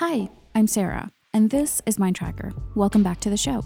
[0.00, 2.52] Hi, I'm Sarah, and this is Mind Tracker.
[2.74, 3.62] Welcome back to the show.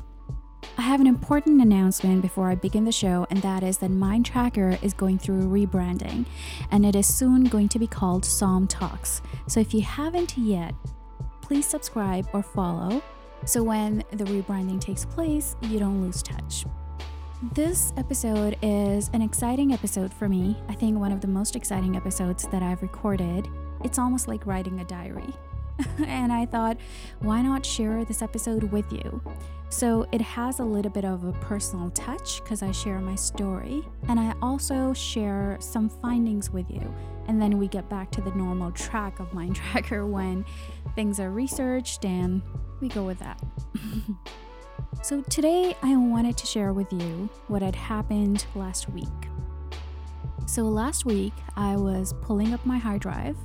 [0.77, 4.27] I have an important announcement before I begin the show, and that is that Mind
[4.27, 6.27] Tracker is going through rebranding,
[6.73, 9.23] and it is soon going to be called Psalm Talks.
[9.47, 10.75] So if you haven't yet,
[11.41, 13.01] please subscribe or follow
[13.45, 16.67] so when the rebranding takes place, you don't lose touch.
[17.53, 20.57] This episode is an exciting episode for me.
[20.69, 23.47] I think one of the most exciting episodes that I've recorded.
[23.85, 25.33] It's almost like writing a diary.
[26.07, 26.79] and I thought,
[27.21, 29.23] why not share this episode with you?
[29.71, 33.83] So it has a little bit of a personal touch because I share my story
[34.09, 36.95] and I also share some findings with you.
[37.27, 40.45] And then we get back to the normal track of Mind Tracker when
[40.95, 42.41] things are researched and
[42.81, 43.43] we go with that.
[45.03, 49.09] so today I wanted to share with you what had happened last week.
[50.47, 53.37] So last week I was pulling up my hard drive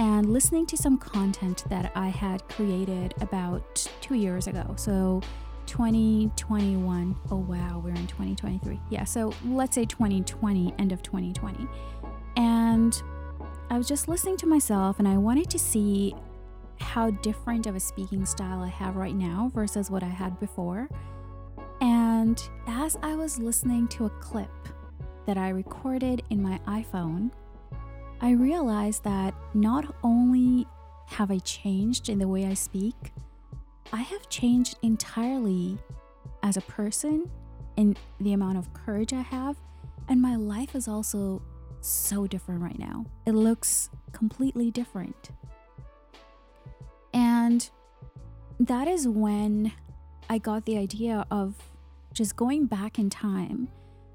[0.00, 4.74] and listening to some content that I had created about two years ago.
[4.76, 5.20] So
[5.66, 7.14] 2021.
[7.30, 8.80] Oh, wow, we're in 2023.
[8.88, 11.68] Yeah, so let's say 2020, end of 2020.
[12.36, 13.00] And
[13.68, 16.14] I was just listening to myself and I wanted to see
[16.80, 20.88] how different of a speaking style I have right now versus what I had before.
[21.82, 24.50] And as I was listening to a clip
[25.26, 27.32] that I recorded in my iPhone,
[28.22, 30.66] I realized that not only
[31.06, 33.12] have I changed in the way I speak,
[33.92, 35.78] I have changed entirely
[36.42, 37.30] as a person
[37.76, 39.56] in the amount of courage I have,
[40.08, 41.40] and my life is also
[41.80, 43.06] so different right now.
[43.24, 45.30] It looks completely different.
[47.14, 47.68] And
[48.58, 49.72] that is when
[50.28, 51.54] I got the idea of
[52.12, 53.68] just going back in time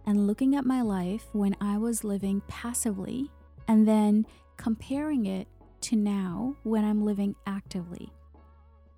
[0.06, 3.32] and looking at my life when I was living passively
[3.68, 4.26] and then
[4.58, 5.48] comparing it
[5.82, 8.12] to now when I'm living actively.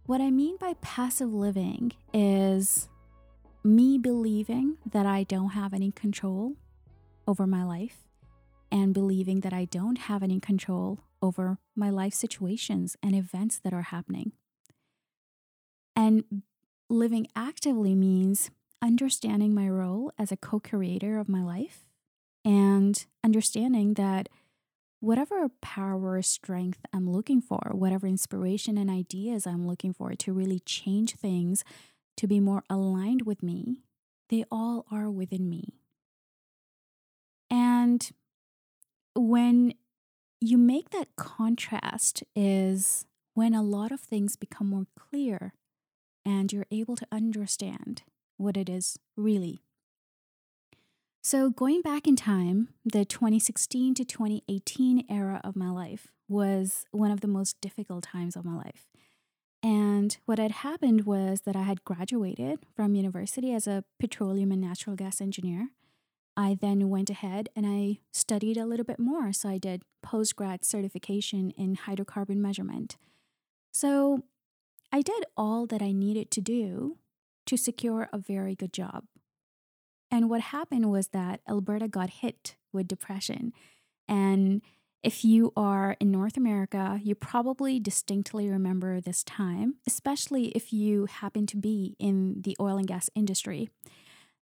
[0.05, 2.87] What I mean by passive living is
[3.63, 6.53] me believing that I don't have any control
[7.27, 8.05] over my life
[8.71, 13.73] and believing that I don't have any control over my life situations and events that
[13.73, 14.31] are happening.
[15.95, 16.43] And
[16.89, 18.49] living actively means
[18.81, 21.85] understanding my role as a co creator of my life
[22.45, 24.29] and understanding that
[24.99, 30.59] whatever power strength I'm looking for, whatever inspiration and ideas I'm looking for to really
[30.59, 31.63] change things
[32.17, 33.83] to be more aligned with me,
[34.29, 35.75] they all are within me.
[37.49, 38.09] And
[39.15, 39.73] when
[40.41, 45.53] you make that contrast is when a lot of things become more clear
[46.25, 48.03] and you're able to understand
[48.37, 49.61] what it is really
[51.27, 57.11] so, going back in time, the 2016 to 2018 era of my life was one
[57.11, 58.87] of the most difficult times of my life.
[59.61, 64.61] And what had happened was that I had graduated from university as a petroleum and
[64.61, 65.71] natural gas engineer.
[66.37, 69.33] I then went ahead and I studied a little bit more.
[69.33, 72.95] So, I did post grad certification in hydrocarbon measurement.
[73.73, 74.23] So,
[74.93, 76.99] I did all that I needed to do
[77.47, 79.03] to secure a very good job.
[80.09, 83.53] And what happened was that Alberta got hit with depression.
[84.07, 84.61] And
[85.03, 91.05] if you are in North America, you probably distinctly remember this time, especially if you
[91.05, 93.69] happen to be in the oil and gas industry.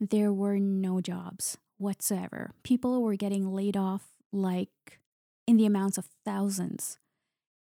[0.00, 2.53] There were no jobs whatsoever.
[2.62, 5.00] People were getting laid off like
[5.47, 6.98] in the amounts of thousands.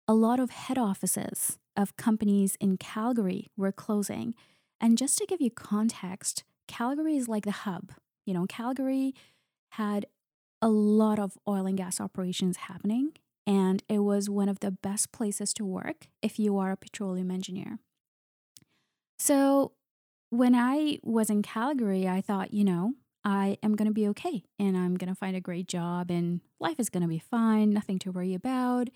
[0.08, 4.36] A lot of head offices of companies in Calgary were closing.
[4.80, 7.92] And just to give you context, Calgary is like the hub.
[8.26, 9.14] You know, Calgary
[9.72, 10.06] had
[10.62, 13.12] a lot of oil and gas operations happening,
[13.46, 17.30] and it was one of the best places to work if you are a petroleum
[17.30, 17.80] engineer.
[19.20, 19.74] So,
[20.30, 22.94] when I was in Calgary, I thought, you know,
[23.24, 26.42] I am going to be okay and I'm going to find a great job and
[26.60, 28.90] life is going to be fine, nothing to worry about.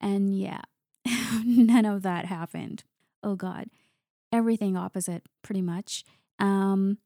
[0.00, 0.60] And yeah,
[1.44, 2.84] none of that happened.
[3.22, 3.68] Oh God,
[4.32, 6.04] everything opposite, pretty much.
[6.38, 6.98] Um,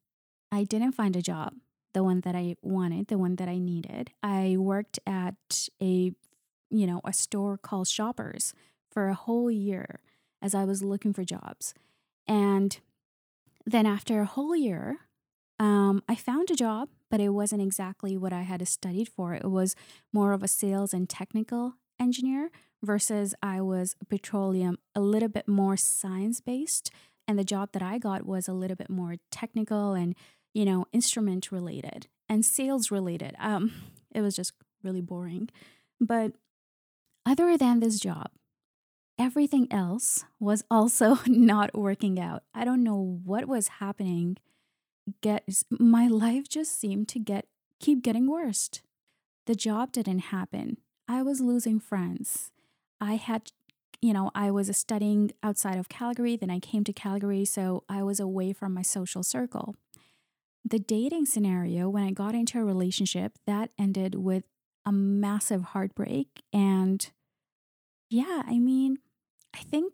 [0.53, 1.55] I didn't find a job,
[1.95, 4.11] the one that I wanted, the one that I needed.
[4.23, 6.13] I worked at a,
[6.71, 8.53] you know, a store called Shoppers
[8.91, 10.01] for a whole year
[10.43, 11.75] as I was looking for jobs.
[12.27, 12.79] And
[13.65, 14.99] then after a whole year,
[15.59, 19.35] um, I found a job, but it wasn't exactly what I had studied for.
[19.35, 19.77] It was
[20.13, 22.51] more of a sales and technical engineer
[22.83, 26.91] versus I was petroleum, a little bit more science based.
[27.29, 30.17] And the job that I got was a little bit more technical and,
[30.55, 33.35] you know, instrument related and sales related.
[33.39, 33.73] Um,
[34.15, 34.53] it was just
[34.83, 35.49] really boring.
[36.01, 36.33] But
[37.27, 38.31] other than this job,
[39.19, 42.43] everything else was also not working out.
[42.55, 44.37] I don't know what was happening.
[45.21, 47.47] Get my life just seemed to get
[47.81, 48.71] keep getting worse.
[49.47, 50.77] The job didn't happen.
[51.09, 52.51] I was losing friends.
[53.01, 53.51] I had
[54.03, 58.03] you know, I was studying outside of Calgary, then I came to Calgary, so I
[58.03, 59.77] was away from my social circle.
[60.65, 64.45] The dating scenario, when I got into a relationship, that ended with
[64.85, 66.43] a massive heartbreak.
[66.53, 67.11] And
[68.09, 68.99] yeah, I mean,
[69.55, 69.93] I think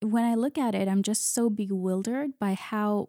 [0.00, 3.08] when I look at it, I'm just so bewildered by how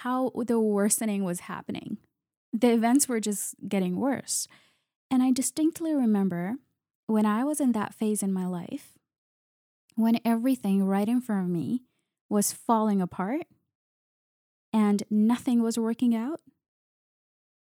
[0.00, 1.98] how the worsening was happening.
[2.52, 4.46] The events were just getting worse.
[5.10, 6.56] And I distinctly remember
[7.06, 8.92] when I was in that phase in my life,
[9.94, 11.82] when everything right in front of me
[12.28, 13.46] was falling apart
[14.76, 16.42] and nothing was working out,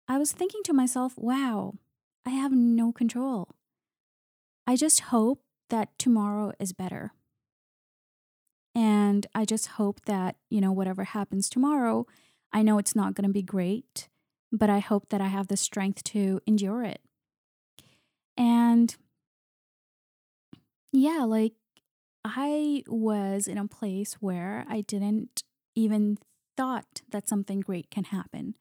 [0.08, 1.76] I was thinking to myself, wow,
[2.26, 3.50] I have no control.
[4.66, 7.12] I just hope that tomorrow is better.
[8.74, 12.08] And I just hope that, you know, whatever happens tomorrow,
[12.52, 14.10] I know it's not going to be great,
[14.52, 17.02] but I hope that I have the strength to endure it.
[18.36, 18.96] And
[20.92, 21.54] yeah, like
[22.26, 25.44] I was in a place where I didn't
[25.76, 26.18] even
[26.58, 28.56] thought that something great can happen.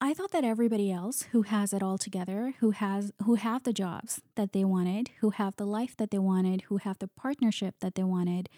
[0.00, 3.72] I thought that everybody else who has it all together, who has who have the
[3.72, 7.76] jobs that they wanted, who have the life that they wanted, who have the partnership
[7.80, 8.48] that they wanted,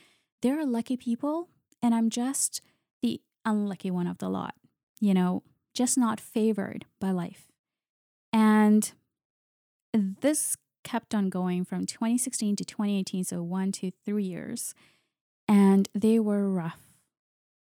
[0.42, 1.48] they're lucky people
[1.82, 2.62] and I'm just
[3.02, 4.54] the unlucky one of the lot.
[5.00, 5.42] You know,
[5.74, 7.46] just not favored by life.
[8.32, 8.92] And
[9.92, 14.74] this kept on going from 2016 to 2018, so one to three years,
[15.48, 16.85] and they were rough.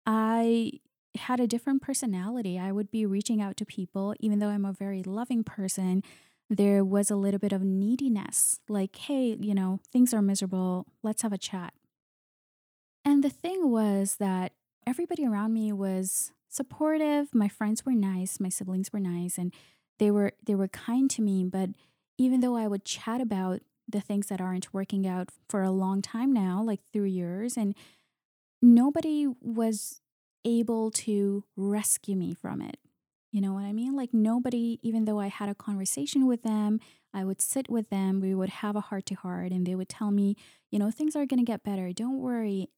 [0.06, 0.72] I
[1.16, 2.58] had a different personality.
[2.58, 6.02] I would be reaching out to people, even though I'm a very loving person.
[6.48, 10.86] There was a little bit of neediness, like, hey, you know, things are miserable.
[11.02, 11.72] Let's have a chat.
[13.04, 14.52] And the thing was that
[14.86, 17.34] everybody around me was supportive.
[17.34, 19.52] My friends were nice, my siblings were nice, and
[19.98, 21.44] they were they were kind to me.
[21.44, 21.70] But
[22.18, 26.02] even though I would chat about the things that aren't working out for a long
[26.02, 27.74] time now, like three years, and
[28.62, 30.00] nobody was
[30.44, 32.78] able to rescue me from it.
[33.32, 33.96] You know what I mean?
[33.96, 36.80] Like nobody, even though I had a conversation with them,
[37.14, 39.88] I would sit with them, we would have a heart to heart, and they would
[39.88, 40.36] tell me,
[40.70, 41.92] you know, things are going to get better.
[41.92, 42.68] Don't worry.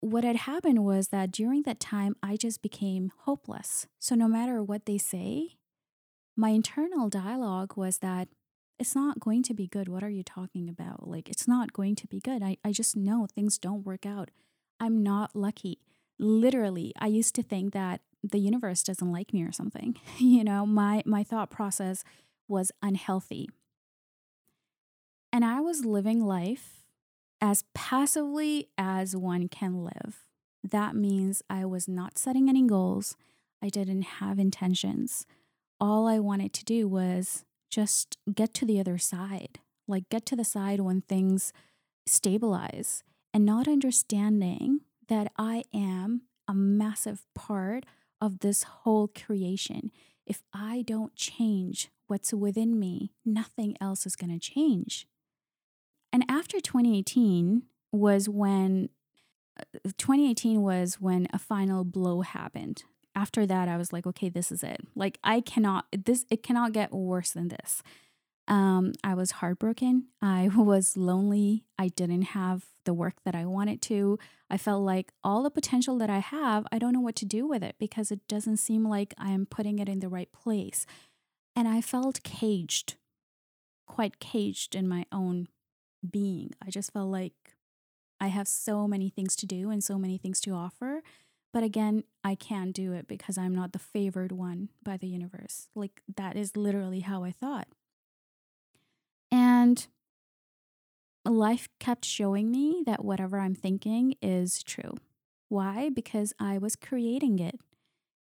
[0.00, 3.86] What had happened was that during that time, I just became hopeless.
[4.00, 5.58] So no matter what they say,
[6.36, 8.28] my internal dialogue was that
[8.78, 9.88] it's not going to be good.
[9.88, 11.08] What are you talking about?
[11.08, 12.42] Like, it's not going to be good.
[12.42, 14.30] I, I just know things don't work out.
[14.80, 15.78] I'm not lucky.
[16.18, 19.96] Literally i used to think that the universe doesn't like me or something.
[20.18, 22.04] You know my my thought process
[22.48, 23.48] was unhealthy.
[25.32, 26.84] And i was living life
[27.40, 30.24] as passively as one can live.
[30.62, 33.16] That means i was not setting any goals.
[33.62, 35.26] I didn't have intentions.
[35.80, 39.58] All i wanted to do was just get to the other side
[39.88, 41.52] like get to the side when things
[42.06, 43.02] stabilize
[43.32, 47.84] and not understanding that I am a massive part
[48.20, 49.90] of this whole creation.
[50.26, 55.06] If I don't change what's within me, nothing else is going to change.
[56.12, 58.90] And after 2018 was when
[59.58, 59.64] uh,
[59.98, 62.84] 2018 was when a final blow happened.
[63.14, 64.80] After that I was like, okay, this is it.
[64.94, 67.82] Like I cannot this it cannot get worse than this.
[68.48, 70.08] Um, I was heartbroken.
[70.20, 71.64] I was lonely.
[71.78, 74.18] I didn't have the work that I wanted to.
[74.50, 77.46] I felt like all the potential that I have, I don't know what to do
[77.46, 80.84] with it because it doesn't seem like I am putting it in the right place.
[81.54, 82.96] And I felt caged,
[83.86, 85.48] quite caged in my own
[86.08, 86.50] being.
[86.64, 87.34] I just felt like
[88.20, 91.02] I have so many things to do and so many things to offer.
[91.52, 95.68] But again, I can't do it because I'm not the favored one by the universe.
[95.74, 97.68] Like, that is literally how I thought.
[99.62, 99.86] And
[101.24, 104.94] life kept showing me that whatever I'm thinking is true.
[105.48, 105.88] Why?
[105.88, 107.60] Because I was creating it.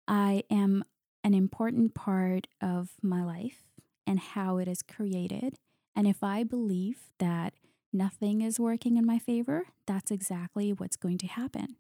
[0.07, 0.85] I am
[1.23, 3.63] an important part of my life
[4.07, 5.55] and how it is created.
[5.97, 7.55] And if I believe that
[7.91, 11.77] nothing is working in my favor, that's exactly what's going to happen.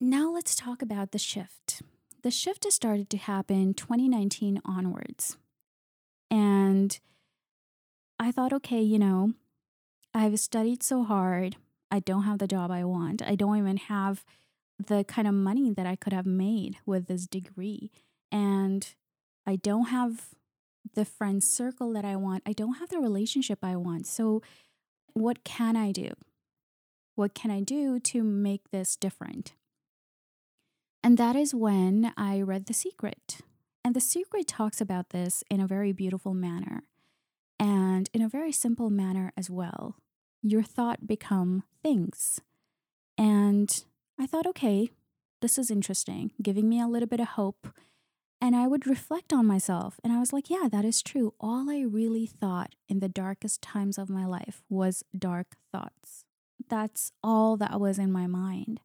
[0.00, 1.82] Now let's talk about the shift.
[2.22, 5.36] The shift has started to happen 2019 onwards.
[6.30, 7.00] And
[8.18, 9.34] I thought, okay, you know,
[10.12, 11.56] I've studied so hard.
[11.90, 13.22] I don't have the job I want.
[13.22, 14.24] I don't even have
[14.84, 17.90] the kind of money that I could have made with this degree.
[18.30, 18.86] And
[19.46, 20.28] I don't have
[20.94, 22.42] the friend circle that I want.
[22.46, 24.06] I don't have the relationship I want.
[24.06, 24.42] So,
[25.14, 26.10] what can I do?
[27.14, 29.54] What can I do to make this different?
[31.02, 33.38] And that is when I read The Secret.
[33.84, 36.82] And The Secret talks about this in a very beautiful manner
[37.58, 39.96] and in a very simple manner as well.
[40.42, 42.40] Your thought become things.
[43.16, 43.84] And
[44.18, 44.90] I thought, okay,
[45.40, 47.68] this is interesting, giving me a little bit of hope.
[48.40, 49.98] And I would reflect on myself.
[50.04, 51.34] And I was like, yeah, that is true.
[51.40, 56.24] All I really thought in the darkest times of my life was dark thoughts.
[56.68, 58.80] That's all that was in my mind.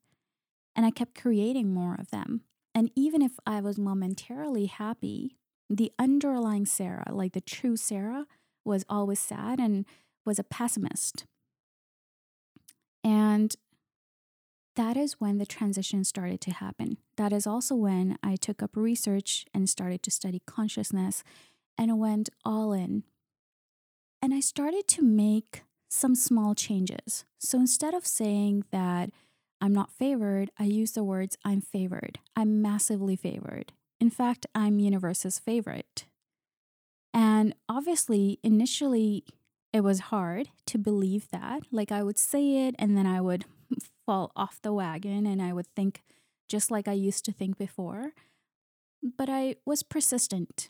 [0.76, 2.42] And I kept creating more of them.
[2.74, 5.38] And even if I was momentarily happy,
[5.70, 8.26] the underlying Sarah, like the true Sarah,
[8.66, 9.86] was always sad and
[10.26, 11.26] was a pessimist.
[13.04, 13.56] And
[14.76, 16.98] that is when the transition started to happen.
[17.18, 21.24] That is also when I took up research and started to study consciousness
[21.78, 23.04] and went all in.
[24.22, 27.26] And I started to make some small changes.
[27.40, 29.12] So instead of saying that
[29.62, 32.20] I'm not favored, I use the words I'm favored.
[32.36, 33.74] I'm massively favored.
[34.00, 36.06] In fact, I'm universe's favorite.
[37.14, 39.24] And obviously, initially,
[39.72, 41.64] it was hard to believe that.
[41.72, 43.46] Like, I would say it and then I would
[44.06, 46.04] fall off the wagon and I would think
[46.50, 48.14] just like I used to think before.
[49.18, 50.70] But I was persistent.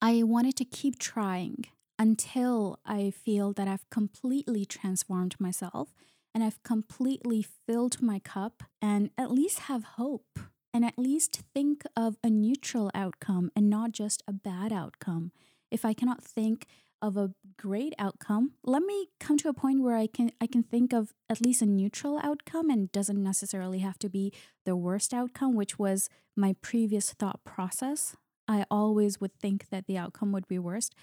[0.00, 1.64] I wanted to keep trying
[1.98, 5.92] until I feel that I've completely transformed myself
[6.34, 10.38] and I've completely filled my cup and at least have hope
[10.72, 15.32] and at least think of a neutral outcome and not just a bad outcome.
[15.70, 16.66] If I cannot think
[17.00, 20.62] of a great outcome, let me come to a point where I can I can
[20.62, 24.32] think of at least a neutral outcome and doesn't necessarily have to be
[24.64, 28.16] the worst outcome, which was my previous thought process.
[28.48, 30.94] I always would think that the outcome would be worst.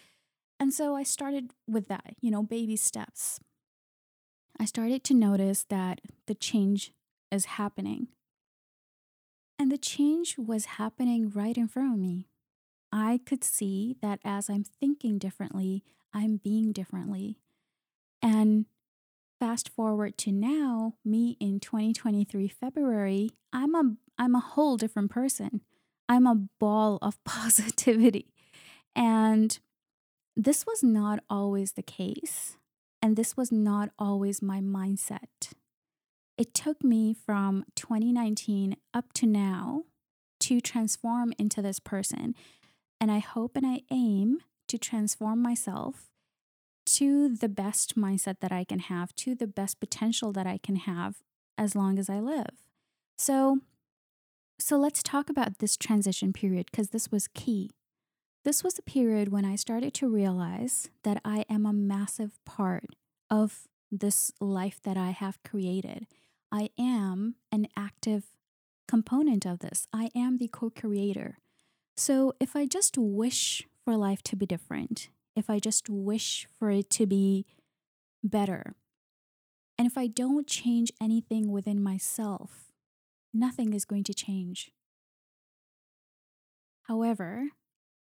[0.59, 3.39] And so I started with that, you know, baby steps.
[4.59, 6.91] I started to notice that the change
[7.31, 8.07] is happening.
[9.57, 12.27] And the change was happening right in front of me.
[12.91, 15.83] I could see that as I'm thinking differently,
[16.13, 17.39] I'm being differently.
[18.21, 18.65] And
[19.39, 25.61] fast forward to now, me in 2023 February, I'm a I'm a whole different person.
[26.07, 28.33] I'm a ball of positivity.
[28.95, 29.59] And
[30.35, 32.57] this was not always the case,
[33.01, 35.53] and this was not always my mindset.
[36.37, 39.83] It took me from 2019 up to now
[40.41, 42.35] to transform into this person.
[42.99, 46.09] And I hope and I aim to transform myself
[46.85, 50.75] to the best mindset that I can have, to the best potential that I can
[50.75, 51.17] have
[51.57, 52.67] as long as I live.
[53.17, 53.59] So,
[54.59, 57.71] so let's talk about this transition period because this was key.
[58.43, 62.89] This was a period when I started to realize that I am a massive part
[63.29, 66.05] of this life that I have created.
[66.55, 68.27] I am an active
[68.87, 69.87] component of this.
[69.91, 71.39] I am the co creator.
[71.97, 76.71] So if I just wish for life to be different, if I just wish for
[76.71, 77.45] it to be
[78.23, 78.75] better,
[79.77, 82.71] and if I don't change anything within myself,
[83.33, 84.71] nothing is going to change.
[86.83, 87.49] However,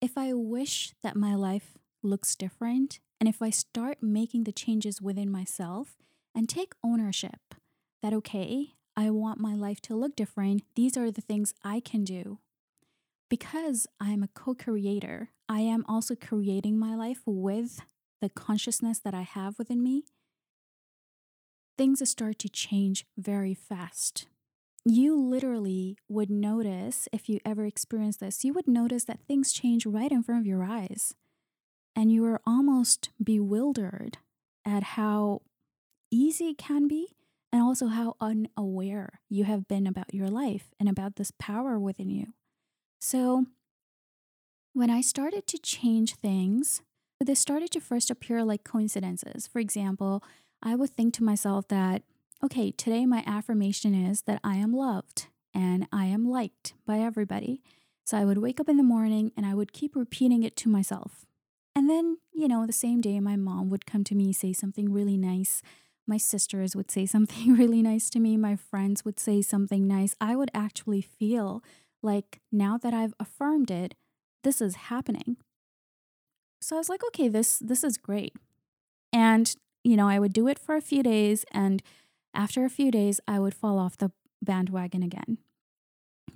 [0.00, 5.00] if I wish that my life looks different, and if I start making the changes
[5.00, 5.98] within myself
[6.34, 7.54] and take ownership
[8.02, 12.04] that, okay, I want my life to look different, these are the things I can
[12.04, 12.38] do
[13.30, 17.80] because I'm a co creator, I am also creating my life with
[18.20, 20.04] the consciousness that I have within me.
[21.78, 24.26] Things start to change very fast.
[24.84, 29.86] You literally would notice, if you ever experience this, you would notice that things change
[29.86, 31.14] right in front of your eyes.
[31.94, 34.18] And you are almost bewildered
[34.64, 35.42] at how
[36.10, 37.14] easy it can be
[37.52, 42.10] and also how unaware you have been about your life and about this power within
[42.10, 42.34] you.
[43.00, 43.46] So,
[44.72, 46.82] when I started to change things,
[47.24, 49.46] they started to first appear like coincidences.
[49.46, 50.22] For example,
[50.62, 52.02] I would think to myself that,
[52.44, 57.62] okay, today my affirmation is that I am loved and I am liked by everybody.
[58.04, 60.68] So I would wake up in the morning and I would keep repeating it to
[60.68, 61.26] myself.
[61.74, 64.92] And then, you know, the same day, my mom would come to me, say something
[64.92, 65.62] really nice.
[66.06, 68.36] My sisters would say something really nice to me.
[68.36, 70.16] My friends would say something nice.
[70.20, 71.62] I would actually feel
[72.02, 73.94] like now that I've affirmed it,
[74.42, 75.36] this is happening.
[76.60, 78.34] So I was like, okay, this this is great.
[79.12, 81.82] And you know, I would do it for a few days and
[82.34, 85.38] after a few days I would fall off the bandwagon again.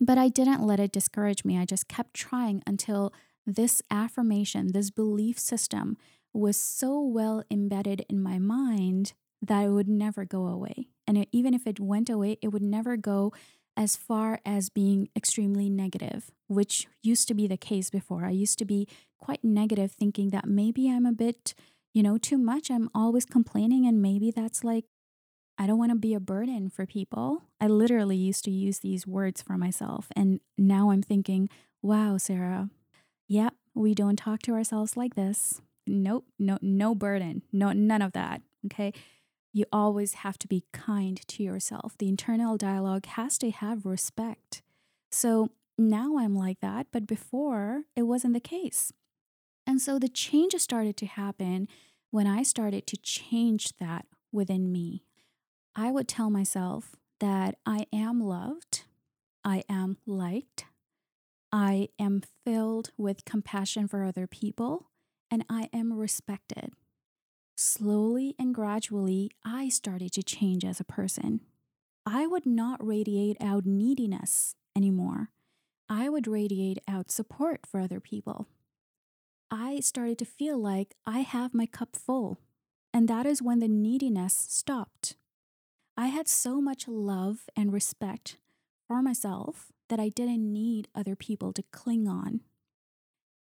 [0.00, 1.58] But I didn't let it discourage me.
[1.58, 3.12] I just kept trying until
[3.46, 5.96] this affirmation, this belief system
[6.32, 9.12] was so well embedded in my mind
[9.46, 10.88] that it would never go away.
[11.06, 13.32] And it, even if it went away, it would never go
[13.76, 18.24] as far as being extremely negative, which used to be the case before.
[18.24, 21.54] I used to be quite negative, thinking that maybe I'm a bit,
[21.92, 22.70] you know, too much.
[22.70, 24.84] I'm always complaining, and maybe that's like,
[25.58, 27.42] I don't want to be a burden for people.
[27.60, 30.08] I literally used to use these words for myself.
[30.16, 31.48] And now I'm thinking,
[31.82, 32.70] wow, Sarah,
[33.28, 35.60] yep, we don't talk to ourselves like this.
[35.86, 38.40] Nope, no, no burden, no, none of that.
[38.66, 38.92] Okay
[39.54, 41.96] you always have to be kind to yourself.
[41.96, 44.62] The internal dialogue has to have respect.
[45.12, 48.92] So now I'm like that, but before it wasn't the case.
[49.64, 51.68] And so the changes started to happen
[52.10, 55.04] when I started to change that within me.
[55.76, 58.82] I would tell myself that I am loved,
[59.44, 60.64] I am liked,
[61.52, 64.90] I am filled with compassion for other people,
[65.30, 66.72] and I am respected.
[67.56, 71.40] Slowly and gradually, I started to change as a person.
[72.04, 75.30] I would not radiate out neediness anymore.
[75.88, 78.48] I would radiate out support for other people.
[79.50, 82.40] I started to feel like I have my cup full,
[82.92, 85.14] and that is when the neediness stopped.
[85.96, 88.36] I had so much love and respect
[88.88, 92.40] for myself that I didn't need other people to cling on.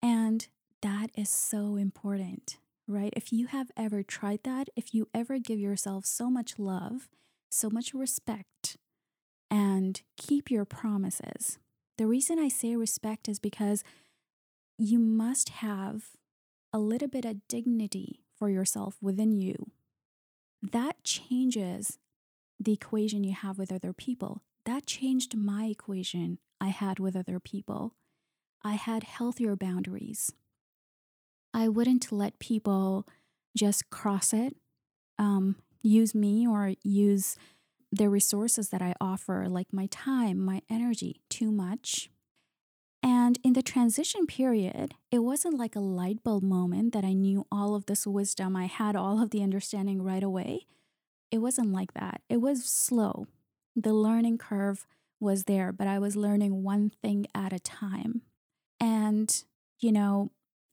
[0.02, 0.46] And
[0.82, 3.12] that is so important right?
[3.16, 7.08] If you have ever tried that, if you ever give yourself so much love,
[7.50, 8.76] so much respect,
[9.50, 11.58] and keep your promises,
[11.98, 13.82] the reason I say respect is because
[14.78, 16.10] you must have
[16.72, 19.70] a little bit of dignity for yourself within you.
[20.62, 21.98] That changes
[22.60, 24.42] the equation you have with other people.
[24.64, 27.94] That changed my equation I had with other people.
[28.62, 30.32] I had healthier boundaries.
[31.56, 33.06] I wouldn't let people
[33.56, 34.54] just cross it,
[35.18, 37.38] um, use me or use
[37.90, 42.10] the resources that I offer, like my time, my energy, too much.
[43.02, 47.46] And in the transition period, it wasn't like a light bulb moment that I knew
[47.50, 50.66] all of this wisdom, I had all of the understanding right away.
[51.30, 52.20] It wasn't like that.
[52.28, 53.28] It was slow.
[53.74, 54.86] The learning curve
[55.20, 58.20] was there, but I was learning one thing at a time.
[58.78, 59.42] And,
[59.80, 60.32] you know,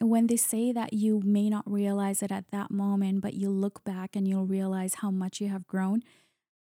[0.10, 3.84] when they say that you may not realize it at that moment, but you look
[3.84, 6.02] back and you'll realize how much you have grown,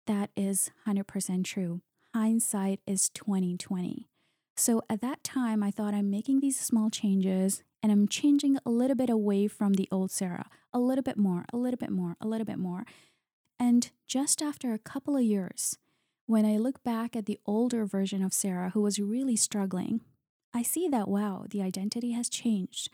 [0.06, 1.80] that is 100% true.
[2.14, 4.08] Hindsight is 2020.
[4.56, 8.70] So at that time, I thought I'm making these small changes and I'm changing a
[8.70, 12.16] little bit away from the old Sarah, a little bit more, a little bit more,
[12.20, 12.84] a little bit more.
[13.58, 15.76] And just after a couple of years,
[16.26, 20.00] when I look back at the older version of Sarah who was really struggling,
[20.54, 22.88] I see that wow, the identity has changed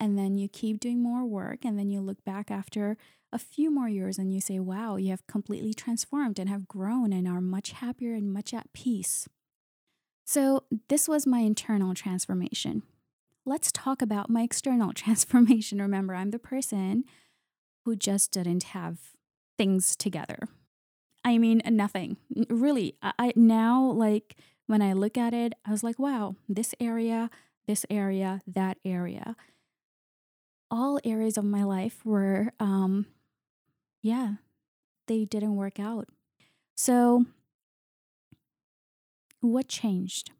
[0.00, 2.96] and then you keep doing more work and then you look back after
[3.32, 7.12] a few more years and you say wow you have completely transformed and have grown
[7.12, 9.28] and are much happier and much at peace.
[10.24, 12.82] So this was my internal transformation.
[13.44, 15.80] Let's talk about my external transformation.
[15.82, 17.04] Remember i'm the person
[17.84, 18.98] who just didn't have
[19.58, 20.48] things together.
[21.24, 22.16] I mean nothing.
[22.48, 24.36] Really i now like
[24.66, 27.28] when i look at it i was like wow this area
[27.66, 29.36] this area that area
[30.70, 33.06] all areas of my life were, um,
[34.02, 34.34] yeah,
[35.06, 36.08] they didn't work out.
[36.76, 37.26] So,
[39.40, 40.30] what changed?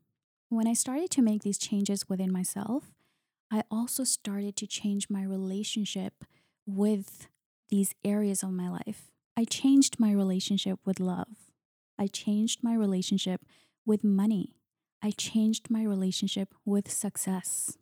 [0.48, 2.92] When I started to make these changes within myself,
[3.50, 6.24] I also started to change my relationship
[6.66, 7.28] with
[7.68, 9.10] these areas of my life.
[9.36, 11.50] I changed my relationship with love.
[11.98, 13.42] I changed my relationship
[13.86, 14.54] with money.
[15.02, 17.76] I changed my relationship with success.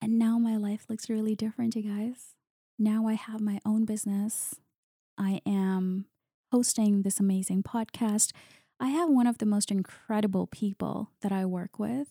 [0.00, 2.34] And now my life looks really different, you guys.
[2.78, 4.54] Now I have my own business.
[5.18, 6.06] I am
[6.52, 8.32] hosting this amazing podcast.
[8.80, 12.08] I have one of the most incredible people that I work with,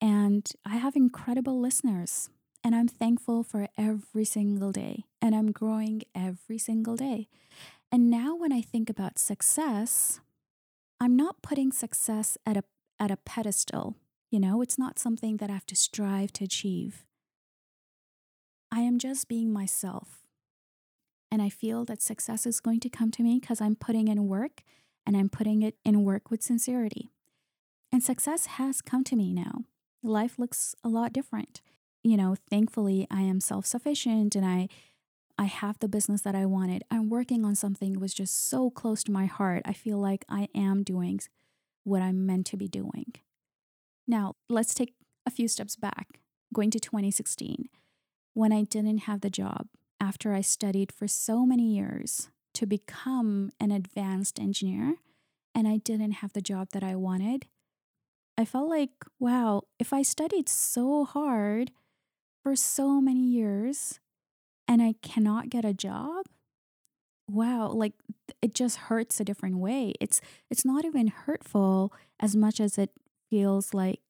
[0.00, 2.30] and I have incredible listeners.
[2.62, 7.28] And I'm thankful for every single day, and I'm growing every single day.
[7.92, 10.20] And now, when I think about success,
[11.00, 12.64] I'm not putting success at a,
[12.98, 13.96] at a pedestal.
[14.30, 17.05] You know, it's not something that I have to strive to achieve.
[18.70, 20.26] I am just being myself.
[21.30, 24.28] And I feel that success is going to come to me because I'm putting in
[24.28, 24.62] work
[25.06, 27.10] and I'm putting it in work with sincerity.
[27.92, 29.64] And success has come to me now.
[30.02, 31.62] Life looks a lot different.
[32.02, 34.68] You know, thankfully I am self-sufficient and I
[35.38, 36.82] I have the business that I wanted.
[36.90, 39.62] I'm working on something that was just so close to my heart.
[39.66, 41.20] I feel like I am doing
[41.84, 43.12] what I'm meant to be doing.
[44.06, 44.94] Now, let's take
[45.26, 46.20] a few steps back
[46.54, 47.68] going to 2016,
[48.36, 49.66] when I didn't have the job
[49.98, 54.96] after I studied for so many years to become an advanced engineer
[55.54, 57.46] and I didn't have the job that I wanted,
[58.36, 61.70] I felt like, wow, if I studied so hard
[62.42, 64.00] for so many years
[64.68, 66.26] and I cannot get a job,
[67.26, 67.94] wow, like
[68.42, 69.94] it just hurts a different way.
[69.98, 70.20] It's
[70.50, 72.90] it's not even hurtful as much as it
[73.30, 74.02] feels like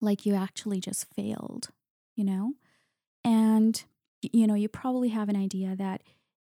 [0.00, 1.68] like you actually just failed,
[2.16, 2.54] you know?
[3.24, 3.82] And
[4.22, 6.02] you know, you probably have an idea that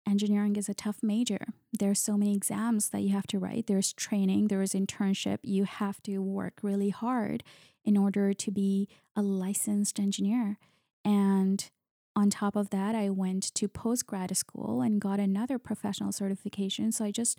[0.07, 1.39] engineering is a tough major.
[1.79, 3.67] There's so many exams that you have to write.
[3.67, 5.39] There's training, there's internship.
[5.43, 7.45] You have to work really hard
[7.85, 10.59] in order to be a licensed engineer.
[11.05, 11.71] And
[12.17, 16.93] on top of that, I went to post grad school and got another professional certification.
[16.93, 17.39] So I just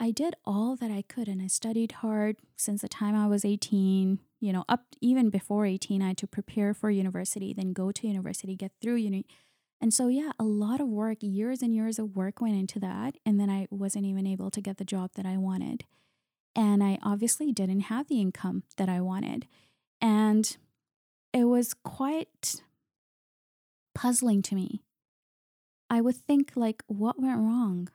[0.00, 3.44] I did all that I could and I studied hard since the time I was
[3.44, 7.92] 18, you know, up even before 18 I had to prepare for university, then go
[7.92, 9.26] to university, get through uni
[9.80, 13.16] and so, yeah, a lot of work, years and years of work went into that.
[13.24, 15.84] And then I wasn't even able to get the job that I wanted.
[16.54, 19.46] And I obviously didn't have the income that I wanted.
[20.00, 20.56] And
[21.32, 22.62] it was quite
[23.94, 24.82] puzzling to me.
[25.88, 27.88] I would think, like, what went wrong?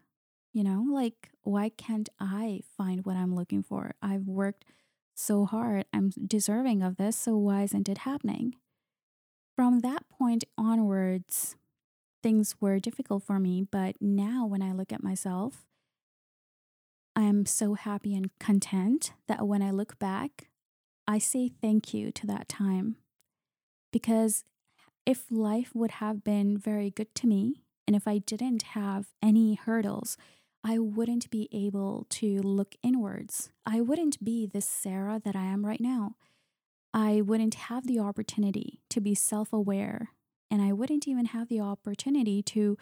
[0.54, 3.94] You know, like, why can't I find what I'm looking for?
[4.02, 4.66] I've worked
[5.16, 5.86] so hard.
[5.94, 7.16] I'm deserving of this.
[7.16, 8.56] So why isn't it happening?
[9.56, 11.56] From that point onwards,
[12.22, 13.66] things were difficult for me.
[13.70, 15.66] But now, when I look at myself,
[17.16, 20.50] I am so happy and content that when I look back,
[21.08, 22.98] I say thank you to that time.
[23.94, 24.44] Because
[25.06, 29.54] if life would have been very good to me, and if I didn't have any
[29.54, 30.18] hurdles,
[30.68, 33.52] I wouldn't be able to look inwards.
[33.68, 36.16] I wouldn't be this Sarah that I am right now.
[36.92, 40.10] I wouldn't have the opportunity to be self aware
[40.50, 42.80] and I wouldn't even have the opportunity to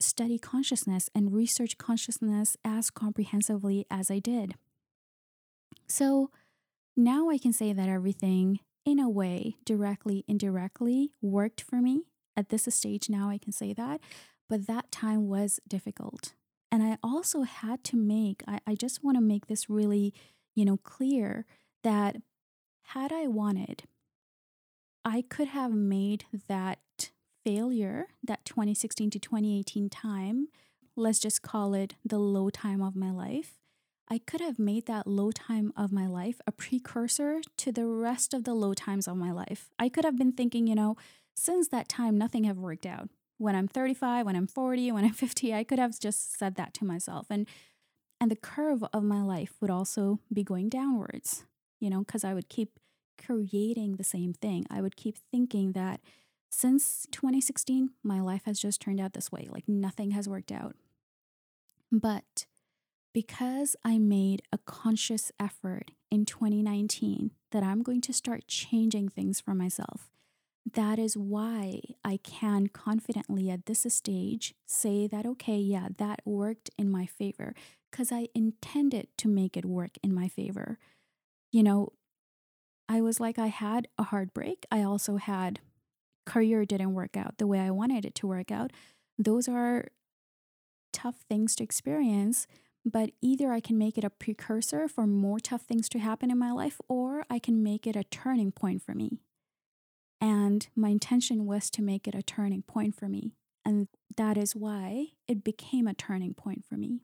[0.00, 4.56] study consciousness and research consciousness as comprehensively as I did.
[5.86, 6.30] So
[6.94, 12.02] now I can say that everything, in a way, directly, indirectly, worked for me.
[12.36, 14.00] At this stage, now I can say that.
[14.46, 16.34] But that time was difficult.
[16.72, 20.14] And I also had to make, I, I just want to make this really,
[20.54, 21.44] you know, clear
[21.84, 22.16] that
[22.84, 23.82] had I wanted,
[25.04, 27.10] I could have made that
[27.44, 30.48] failure, that 2016 to 2018 time,
[30.96, 33.58] let's just call it the low time of my life.
[34.08, 38.32] I could have made that low time of my life a precursor to the rest
[38.32, 39.70] of the low times of my life.
[39.78, 40.96] I could have been thinking, you know,
[41.34, 43.10] since that time, nothing have worked out.
[43.42, 46.72] When I'm 35, when I'm 40, when I'm 50, I could have just said that
[46.74, 47.26] to myself.
[47.28, 47.46] And
[48.20, 51.44] and the curve of my life would also be going downwards,
[51.80, 52.78] you know, because I would keep
[53.18, 54.64] creating the same thing.
[54.70, 56.00] I would keep thinking that
[56.48, 60.76] since 2016, my life has just turned out this way, like nothing has worked out.
[61.90, 62.46] But
[63.12, 69.40] because I made a conscious effort in 2019 that I'm going to start changing things
[69.40, 70.11] for myself,
[70.70, 76.70] that is why I can confidently at this stage say that, okay, yeah, that worked
[76.78, 77.54] in my favor
[77.90, 80.78] because I intended to make it work in my favor.
[81.50, 81.92] You know,
[82.88, 84.66] I was like, I had a heartbreak.
[84.70, 85.60] I also had
[86.24, 88.72] career didn't work out the way I wanted it to work out.
[89.18, 89.88] Those are
[90.92, 92.46] tough things to experience,
[92.84, 96.38] but either I can make it a precursor for more tough things to happen in
[96.38, 99.18] my life, or I can make it a turning point for me.
[100.22, 103.32] And my intention was to make it a turning point for me.
[103.64, 107.00] And that is why it became a turning point for me.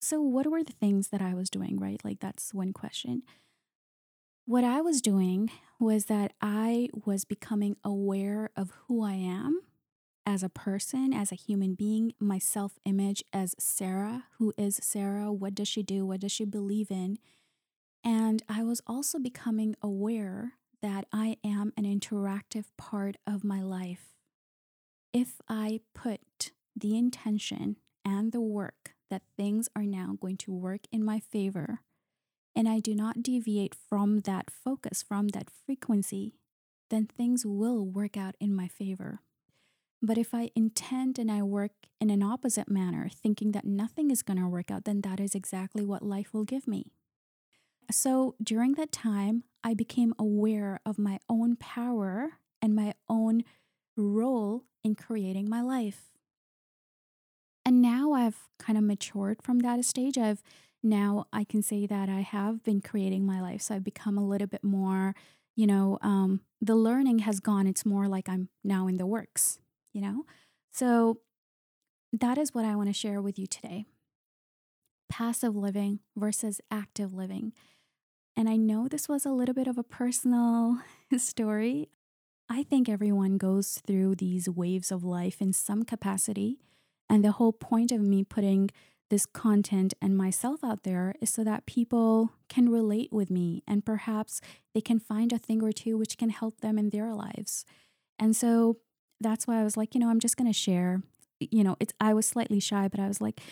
[0.00, 2.00] So, what were the things that I was doing, right?
[2.02, 3.22] Like, that's one question.
[4.46, 9.60] What I was doing was that I was becoming aware of who I am
[10.24, 14.24] as a person, as a human being, my self image as Sarah.
[14.38, 15.30] Who is Sarah?
[15.30, 16.06] What does she do?
[16.06, 17.18] What does she believe in?
[18.02, 24.08] And I was also becoming aware that I am an interactive part of my life.
[25.12, 30.82] If I put the intention and the work that things are now going to work
[30.90, 31.80] in my favor,
[32.54, 36.34] and I do not deviate from that focus, from that frequency,
[36.90, 39.20] then things will work out in my favor.
[40.02, 44.22] But if I intend and I work in an opposite manner, thinking that nothing is
[44.22, 46.92] going to work out, then that is exactly what life will give me.
[47.90, 53.44] So during that time, I became aware of my own power and my own
[53.96, 56.10] role in creating my life.
[57.64, 60.18] And now I've kind of matured from that stage.
[60.18, 60.42] I've
[60.82, 63.62] now I can say that I have been creating my life.
[63.62, 65.14] So I've become a little bit more,
[65.54, 69.58] you know, um, the learning has gone, it's more like I'm now in the works,
[69.92, 70.24] you know?
[70.72, 71.18] So
[72.12, 73.84] that is what I want to share with you today
[75.12, 77.52] passive living versus active living.
[78.34, 80.78] And I know this was a little bit of a personal
[81.18, 81.90] story.
[82.48, 86.60] I think everyone goes through these waves of life in some capacity.
[87.10, 88.70] And the whole point of me putting
[89.10, 93.84] this content and myself out there is so that people can relate with me and
[93.84, 94.40] perhaps
[94.72, 97.66] they can find a thing or two which can help them in their lives.
[98.18, 98.78] And so
[99.20, 101.02] that's why I was like, you know, I'm just going to share.
[101.38, 103.42] You know, it's I was slightly shy, but I was like,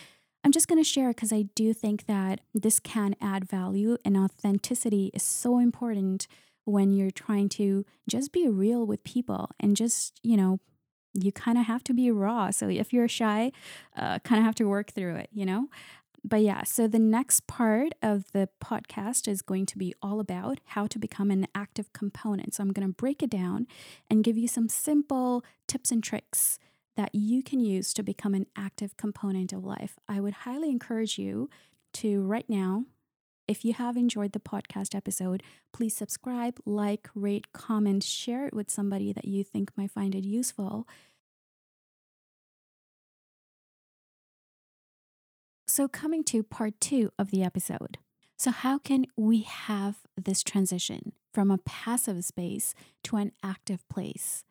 [0.42, 4.16] I'm just going to share because I do think that this can add value and
[4.16, 6.26] authenticity is so important
[6.64, 10.60] when you're trying to just be real with people and just, you know,
[11.12, 12.50] you kind of have to be raw.
[12.50, 13.52] So if you're shy,
[13.96, 15.68] uh, kind of have to work through it, you know?
[16.22, 20.60] But yeah, so the next part of the podcast is going to be all about
[20.66, 22.54] how to become an active component.
[22.54, 23.66] So I'm going to break it down
[24.10, 26.58] and give you some simple tips and tricks
[27.00, 29.98] that you can use to become an active component of life.
[30.06, 31.48] I would highly encourage you
[31.94, 32.84] to right now,
[33.48, 38.70] if you have enjoyed the podcast episode, please subscribe, like, rate, comment, share it with
[38.70, 40.86] somebody that you think might find it useful.
[45.66, 47.96] So, coming to part two of the episode.
[48.36, 54.44] So, how can we have this transition from a passive space to an active place?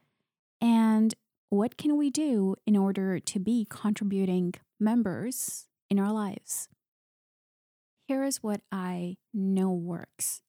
[0.59, 1.13] And
[1.49, 6.69] what can we do in order to be contributing members in our lives?
[8.07, 10.41] Here is what I know works.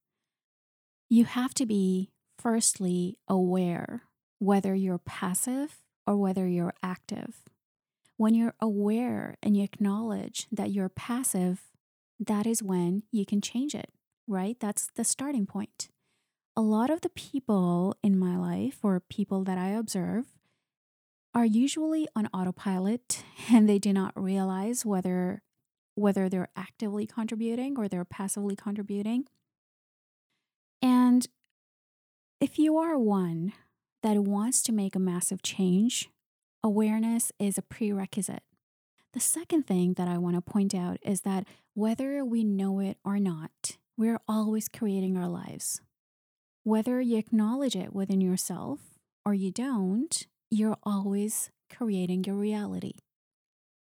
[1.08, 4.02] You have to be, firstly, aware
[4.38, 7.42] whether you're passive or whether you're active.
[8.16, 11.62] When you're aware and you acknowledge that you're passive,
[12.18, 13.90] that is when you can change it,
[14.26, 14.58] right?
[14.60, 15.88] That's the starting point.
[16.56, 20.26] A lot of the people in my life or people that I observe
[21.34, 25.42] are usually on autopilot and they do not realize whether
[25.96, 29.24] whether they're actively contributing or they're passively contributing.
[30.80, 31.26] And
[32.40, 33.52] if you are one
[34.02, 36.08] that wants to make a massive change,
[36.62, 38.42] awareness is a prerequisite.
[39.12, 42.96] The second thing that I want to point out is that whether we know it
[43.04, 45.82] or not, we're always creating our lives.
[46.62, 48.80] Whether you acknowledge it within yourself
[49.26, 52.94] or you don't, you're always creating your reality.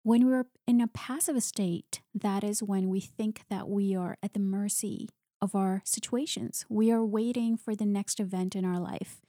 [0.02, 4.32] When we're in a passive state, that is when we think that we are at
[4.32, 5.08] the mercy
[5.42, 6.64] of our situations.
[6.68, 9.20] We are waiting for the next event in our life.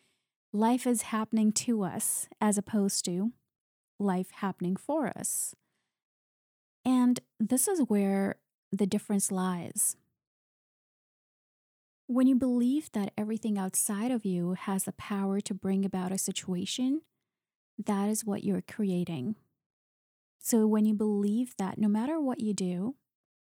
[0.54, 3.32] Life is happening to us as opposed to
[4.00, 5.56] life happening for us.
[6.86, 8.36] And this is where
[8.72, 9.96] the difference lies.
[12.08, 16.18] When you believe that everything outside of you has the power to bring about a
[16.18, 17.02] situation,
[17.86, 19.36] that is what you're creating.
[20.40, 22.96] So when you believe that no matter what you do,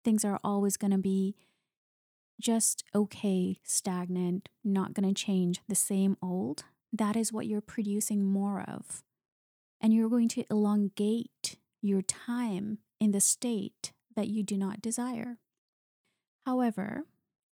[0.03, 1.35] things are always going to be
[2.39, 8.23] just okay, stagnant, not going to change, the same old, that is what you're producing
[8.25, 9.03] more of.
[9.81, 15.37] And you're going to elongate your time in the state that you do not desire.
[16.45, 17.03] However,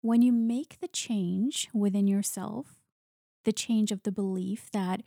[0.00, 2.78] when you make the change within yourself,
[3.44, 5.02] the change of the belief that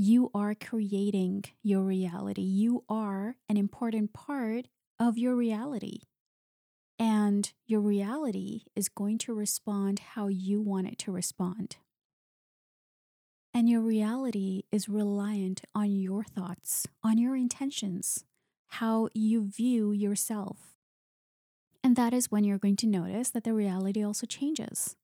[0.00, 2.42] you are creating your reality.
[2.42, 4.68] You are an important part
[5.00, 6.02] of your reality.
[7.00, 11.78] And your reality is going to respond how you want it to respond.
[13.52, 18.24] And your reality is reliant on your thoughts, on your intentions,
[18.68, 20.76] how you view yourself.
[21.82, 24.94] And that is when you're going to notice that the reality also changes.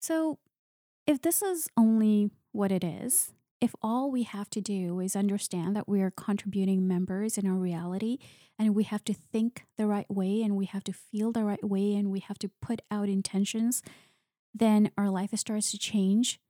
[0.00, 0.38] So,
[1.06, 5.76] if this is only what it is, if all we have to do is understand
[5.76, 8.18] that we are contributing members in our reality
[8.58, 11.62] and we have to think the right way and we have to feel the right
[11.64, 13.82] way and we have to put out intentions,
[14.54, 16.40] then our life starts to change.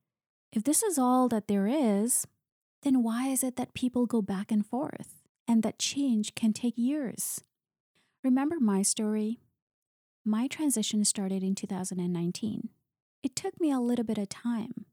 [0.52, 2.26] If this is all that there is,
[2.82, 6.74] then why is it that people go back and forth and that change can take
[6.76, 7.42] years?
[8.24, 9.38] Remember my story?
[10.24, 12.68] My transition started in 2019.
[13.22, 14.86] It took me a little bit of time.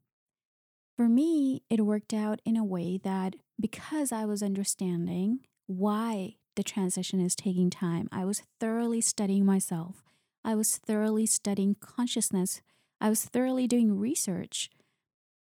[0.95, 6.63] For me, it worked out in a way that because I was understanding why the
[6.63, 10.03] transition is taking time, I was thoroughly studying myself.
[10.43, 12.61] I was thoroughly studying consciousness.
[13.01, 14.69] I was thoroughly doing research.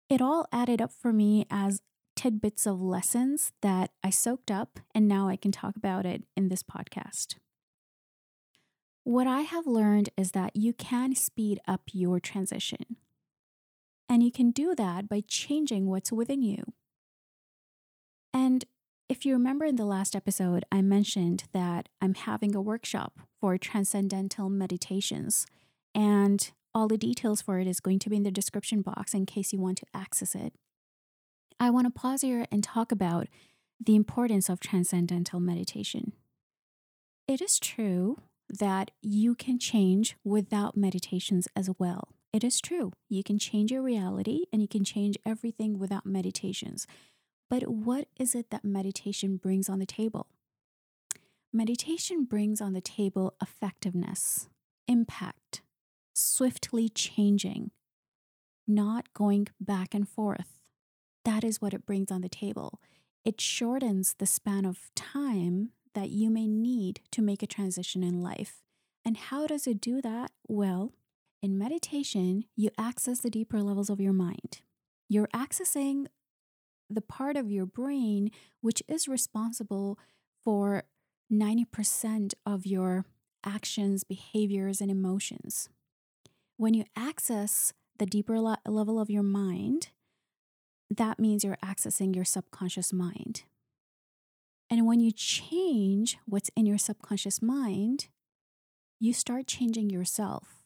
[0.08, 1.80] It all added up for me as
[2.16, 6.48] tidbits of lessons that I soaked up, and now I can talk about it in
[6.48, 7.36] this podcast.
[9.04, 12.96] What I have learned is that you can speed up your transition.
[14.08, 16.64] And you can do that by changing what's within you.
[18.34, 18.64] And
[19.08, 23.56] if you remember in the last episode, I mentioned that I'm having a workshop for
[23.56, 25.46] transcendental meditations.
[25.94, 29.26] And all the details for it is going to be in the description box in
[29.26, 30.54] case you want to access it.
[31.58, 33.26] I want to pause here and talk about
[33.84, 36.12] the importance of transcendental meditation.
[37.26, 38.18] It is true
[38.58, 42.08] that you can change without meditations as well.
[42.32, 42.92] It is true.
[43.08, 46.86] You can change your reality and you can change everything without meditations.
[47.48, 50.26] But what is it that meditation brings on the table?
[51.52, 54.48] Meditation brings on the table effectiveness,
[54.86, 55.62] impact,
[56.14, 57.72] swiftly changing,
[58.68, 60.60] not going back and forth.
[61.24, 62.80] That is what it brings on the table.
[63.24, 68.20] It shortens the span of time that you may need to make a transition in
[68.22, 68.62] life.
[69.04, 70.30] And how does it do that?
[70.46, 70.92] Well,
[71.42, 74.60] in meditation, you access the deeper levels of your mind.
[75.08, 76.06] You're accessing
[76.88, 79.98] the part of your brain which is responsible
[80.44, 80.84] for
[81.32, 83.06] 90% of your
[83.44, 85.68] actions, behaviors, and emotions.
[86.56, 89.88] When you access the deeper level of your mind,
[90.90, 93.44] that means you're accessing your subconscious mind.
[94.70, 98.06] And when you change what's in your subconscious mind,
[99.00, 100.62] you start changing yourself.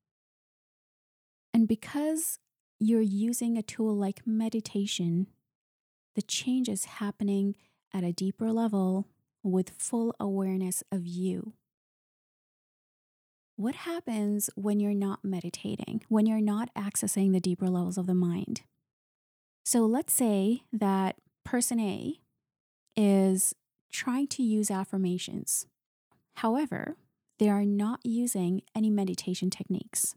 [1.55, 2.39] And because
[2.79, 5.29] you're using a tool like meditation,
[6.15, 7.55] the change is happening
[7.95, 9.09] at a deeper level
[9.43, 11.55] with full awareness of you.
[13.57, 18.15] What happens when you're not meditating, when you're not accessing the deeper levels of the
[18.15, 18.63] mind?
[19.65, 22.19] So let's say that person A
[22.97, 23.55] is
[23.95, 25.67] trying to use affirmations.
[26.35, 26.97] However,
[27.39, 30.17] they are not using any meditation techniques.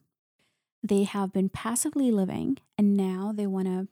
[0.81, 3.87] They have been passively living and now they want to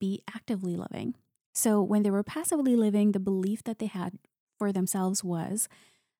[0.00, 1.16] be actively living.
[1.54, 4.18] So, when they were passively living, the belief that they had
[4.58, 5.68] for themselves was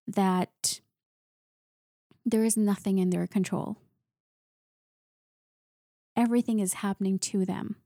[0.07, 0.81] that
[2.25, 3.79] there is nothing in their control.
[6.17, 7.77] Everything is happening to them.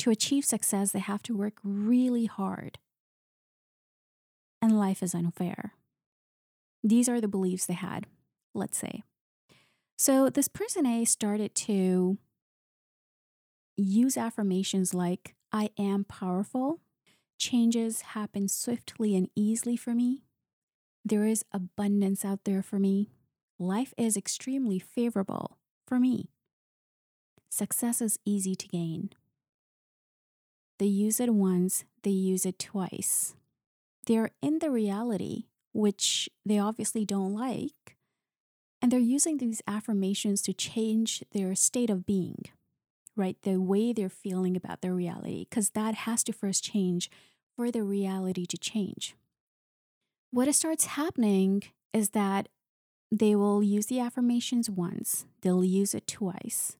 [0.00, 2.78] To achieve success, they have to work really hard
[4.68, 5.72] and life is unfair.
[6.84, 8.06] These are the beliefs they had,
[8.54, 9.02] let's say.
[9.96, 12.18] So this person A started to
[13.76, 16.80] use affirmations like, I am powerful,
[17.38, 20.22] changes happen swiftly and easily for me,
[21.04, 23.10] there is abundance out there for me,
[23.58, 26.30] life is extremely favorable for me,
[27.48, 29.10] success is easy to gain.
[30.78, 33.34] They use it once, they use it twice
[34.08, 37.96] they're in the reality, which they obviously don't like,
[38.80, 42.46] and they're using these affirmations to change their state of being,
[43.16, 43.36] right?
[43.42, 47.10] The way they're feeling about their reality, because that has to first change
[47.54, 49.14] for the reality to change.
[50.30, 52.48] What starts happening is that
[53.12, 56.76] they will use the affirmations once, they'll use it twice.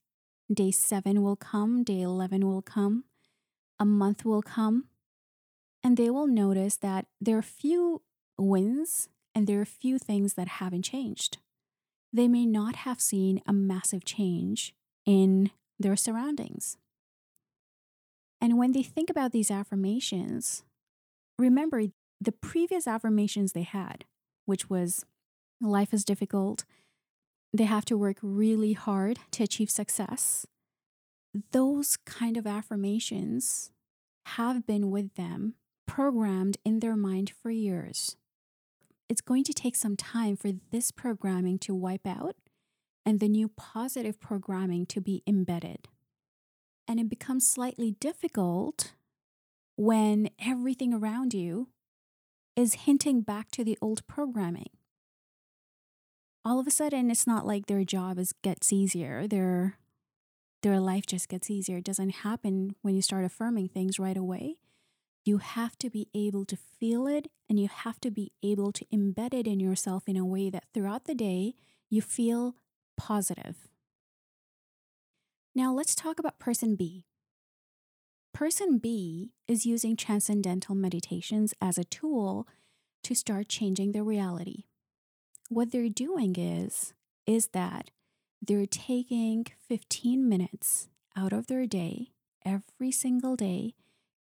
[0.53, 3.05] Day seven will come, day 11 will come,
[3.79, 4.85] a month will come,
[5.89, 8.03] and they will notice that there are few
[8.37, 11.39] wins and there are few things that haven't changed.
[12.13, 14.75] They may not have seen a massive change
[15.07, 16.77] in their surroundings.
[18.39, 20.63] And when they think about these affirmations,
[21.39, 21.85] remember
[22.21, 24.05] the previous affirmations they had,
[24.45, 25.07] which was
[25.59, 26.67] life is difficult,
[27.55, 30.47] they have to work really hard to achieve success.
[31.53, 33.71] Those kind of affirmations
[34.27, 35.55] have been with them
[35.89, 38.17] programmed in their mind for years.
[39.09, 42.37] It's going to take some time for this programming to wipe out
[43.05, 45.89] and the new positive programming to be embedded.
[46.87, 48.93] And it becomes slightly difficult
[49.77, 51.69] when everything around you
[52.55, 54.71] is hinting back to the old programming.
[56.45, 59.27] All of a sudden, it's not like their job is gets easier.
[59.27, 59.79] Their
[60.63, 61.79] their life just gets easier.
[61.79, 64.57] It doesn't happen when you start affirming things right away
[65.25, 68.85] you have to be able to feel it and you have to be able to
[68.87, 71.55] embed it in yourself in a way that throughout the day
[71.91, 72.55] you feel
[72.97, 73.69] positive.
[75.55, 77.05] Now, let's talk about person B.
[78.33, 82.47] Person B is using transcendental meditations as a tool
[83.03, 84.65] to start changing their reality.
[85.49, 86.93] What they're doing is
[87.27, 87.91] is that
[88.41, 92.13] they're taking 15 minutes out of their day
[92.45, 93.75] every single day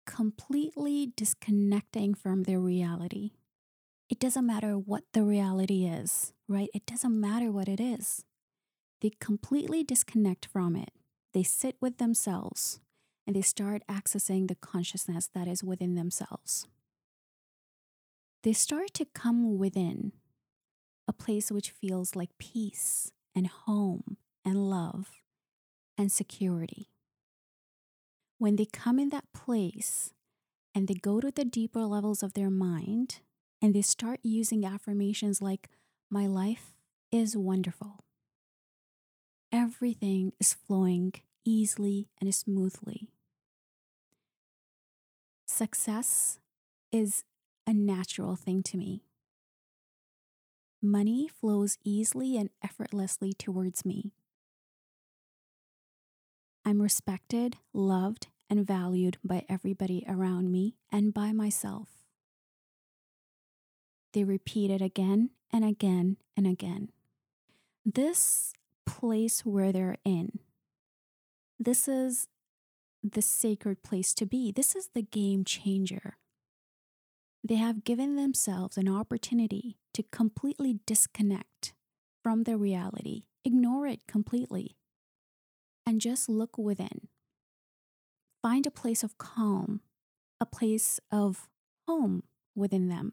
[0.07, 3.33] completely disconnecting from their reality.
[4.09, 6.69] It doesn't matter what the reality is, right?
[6.73, 8.25] It doesn't matter what it is.
[9.01, 10.91] They completely disconnect from it.
[11.35, 12.81] They sit with themselves
[13.27, 16.67] and they start accessing the consciousness that is within themselves.
[18.43, 20.13] They start to come within
[21.09, 25.11] a place which feels like peace and home and love
[25.99, 26.91] and security.
[28.39, 30.13] When they come in that place
[30.75, 33.21] and they go to the deeper levels of their mind
[33.63, 35.71] and they start using affirmations like,
[36.11, 36.75] My life
[37.11, 38.05] is wonderful.
[39.53, 41.15] Everything is flowing
[41.45, 43.09] easily and smoothly.
[45.47, 46.39] Success
[46.93, 47.25] is
[47.67, 49.03] a natural thing to me.
[50.83, 54.13] Money flows easily and effortlessly towards me.
[56.67, 61.91] I'm respected, loved, and valued by everybody around me and by myself.
[64.13, 66.91] They repeat it again and again and again.
[67.85, 68.53] This
[68.85, 70.41] place where they're in,
[71.57, 72.27] this is
[73.01, 74.51] the sacred place to be.
[74.51, 76.17] This is the game changer.
[77.45, 81.75] They have given themselves an opportunity to completely disconnect
[82.25, 84.75] from their reality, ignore it completely,
[85.87, 87.09] and just look within.
[88.43, 89.81] Find a place of calm,
[90.41, 91.49] a place of
[91.87, 92.25] home
[92.55, 93.13] within them,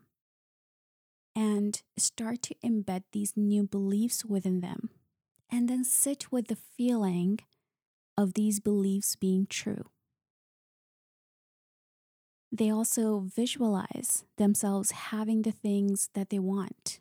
[1.36, 4.90] and start to embed these new beliefs within them.
[5.52, 7.40] And then sit with the feeling
[8.18, 9.86] of these beliefs being true.
[12.52, 17.00] They also visualize themselves having the things that they want,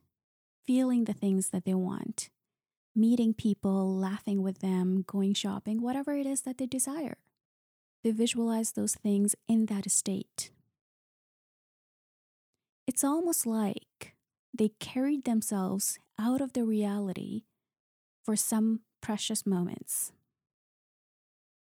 [0.66, 2.28] feeling the things that they want,
[2.94, 7.16] meeting people, laughing with them, going shopping, whatever it is that they desire.
[8.04, 10.50] They visualize those things in that state.
[12.86, 14.14] It's almost like
[14.52, 17.44] they carried themselves out of the reality
[18.24, 20.12] for some precious moments.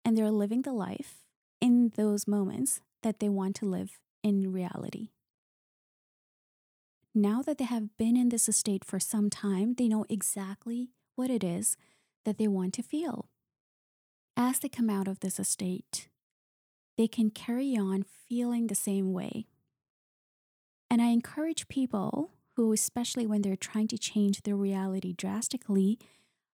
[0.03, 1.19] And they're living the life
[1.61, 5.09] in those moments that they want to live in reality.
[7.13, 10.89] Now that they have been in this state for some time, they know exactly
[11.21, 11.77] what it is
[12.25, 13.29] that they want to feel.
[14.35, 16.09] As they come out of this estate,
[16.97, 19.45] they can carry on feeling the same way.
[20.89, 25.99] And I encourage people who, especially when they're trying to change their reality drastically,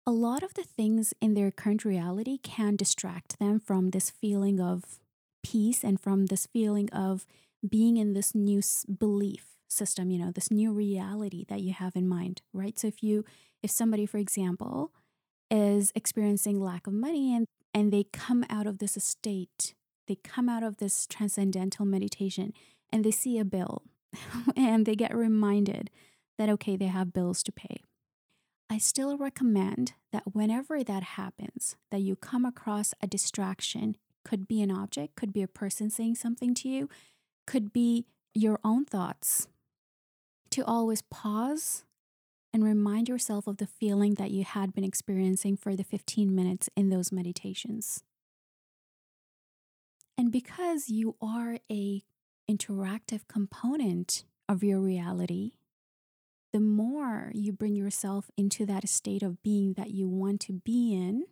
[0.08, 4.60] a lot of the things in their current reality can distract them from this feeling
[4.60, 5.00] of
[5.44, 7.28] peace and from this feeling of
[7.68, 8.64] being in this new
[8.98, 12.78] belief system, you know, this new reality that you have in mind, right?
[12.78, 13.26] So if you
[13.64, 14.92] if somebody for example
[15.50, 19.74] is experiencing lack of money and and they come out of this state,
[20.08, 22.54] they come out of this transcendental meditation
[22.92, 23.84] and they see a bill
[24.56, 25.90] and they get reminded
[26.38, 27.78] that okay, they have bills to pay.
[28.70, 34.62] I still recommend that whenever that happens, that you come across a distraction could be
[34.62, 36.90] an object, could be a person saying something to you,
[37.46, 39.48] could be your own thoughts.
[40.56, 41.84] To always pause
[42.54, 46.70] and remind yourself of the feeling that you had been experiencing for the 15 minutes
[46.78, 48.06] in those meditations.
[50.18, 52.04] And because you are a
[52.50, 55.56] interactive component of your reality,
[56.54, 60.94] the more you bring yourself into that state of being that you want to be
[60.94, 61.26] in,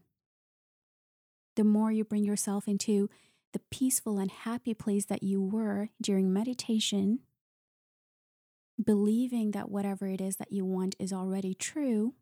[1.56, 3.10] the more you bring yourself into
[3.54, 7.20] the peaceful and happy place that you were during meditation,
[8.82, 12.14] believing that whatever it is that you want is already true,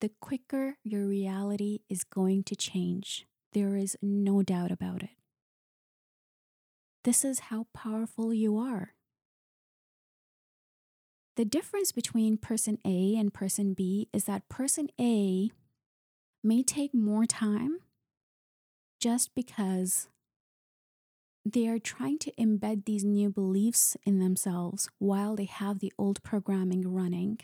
[0.00, 3.26] the quicker your reality is going to change.
[3.52, 5.10] There is no doubt about it.
[7.04, 8.94] This is how powerful you are.
[11.36, 15.50] The difference between person A and person B is that person A
[16.42, 17.78] may take more time
[19.00, 20.08] just because
[21.46, 26.20] they are trying to embed these new beliefs in themselves while they have the old
[26.24, 27.38] programming running.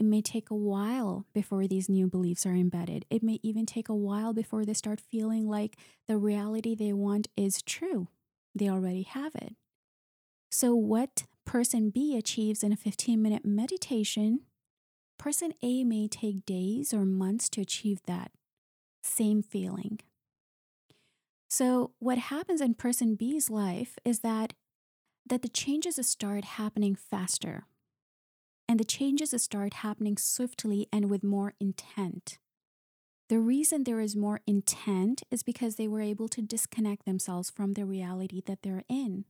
[0.00, 3.06] It may take a while before these new beliefs are embedded.
[3.08, 5.76] It may even take a while before they start feeling like
[6.08, 8.08] the reality they want is true.
[8.56, 9.54] They already have it.
[10.50, 14.40] So, what person B achieves in a 15 minute meditation,
[15.16, 18.32] person A may take days or months to achieve that
[19.04, 20.00] same feeling.
[21.50, 24.54] So what happens in person B's life is that
[25.28, 27.66] that the changes start happening faster.
[28.68, 32.38] And the changes start happening swiftly and with more intent.
[33.28, 37.74] The reason there is more intent is because they were able to disconnect themselves from
[37.74, 39.24] the reality that they're in.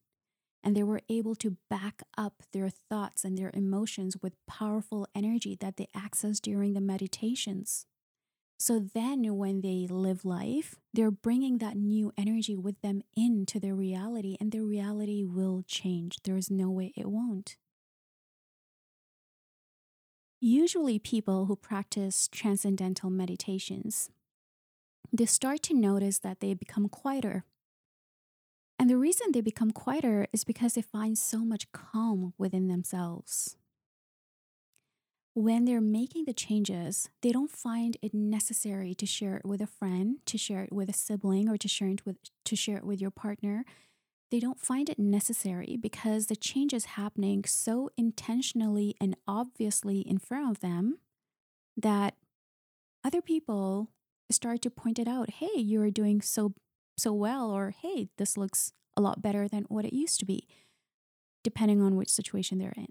[0.63, 5.57] And they were able to back up their thoughts and their emotions with powerful energy
[5.61, 7.87] that they access during the meditations.
[8.61, 13.75] So then, when they live life, they're bringing that new energy with them into their
[13.75, 16.19] reality, and their reality will change.
[16.25, 17.57] There is no way it won't.
[20.43, 24.11] Usually, people who practice transcendental meditations,
[25.11, 27.45] they start to notice that they become quieter.
[28.79, 33.57] And the reason they become quieter is because they find so much calm within themselves
[35.35, 39.67] when they're making the changes, they don't find it necessary to share it with a
[39.67, 42.85] friend, to share it with a sibling, or to share it with to share it
[42.85, 43.65] with your partner.
[44.31, 50.19] They don't find it necessary because the change is happening so intentionally and obviously in
[50.19, 50.99] front of them
[51.77, 52.15] that
[53.05, 53.89] other people
[54.31, 55.31] start to point it out.
[55.31, 56.55] Hey, you're doing so
[56.97, 60.47] so well, or hey, this looks a lot better than what it used to be,
[61.43, 62.89] depending on which situation they're in.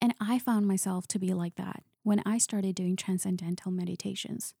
[0.00, 4.54] And I found myself to be like that when I started doing transcendental meditations.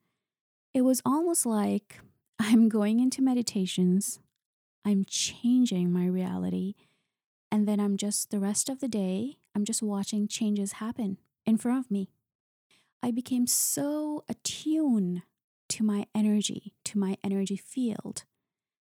[0.74, 2.00] It was almost like
[2.38, 4.20] I'm going into meditations,
[4.84, 6.74] I'm changing my reality,
[7.50, 11.56] and then I'm just the rest of the day, I'm just watching changes happen in
[11.56, 12.10] front of me.
[13.02, 15.22] I became so attuned
[15.70, 18.24] to my energy, to my energy field,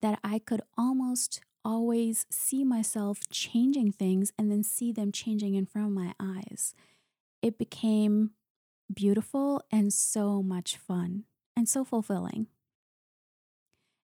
[0.02, 5.66] that I could almost always see myself changing things and then see them changing in
[5.66, 6.74] front of my eyes.
[7.42, 8.32] It became
[8.94, 11.24] beautiful and so much fun
[11.56, 12.48] and so fulfilling.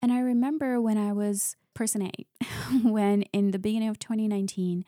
[0.03, 2.13] And I remember when I was person A,
[2.83, 4.85] when in the beginning of 2019,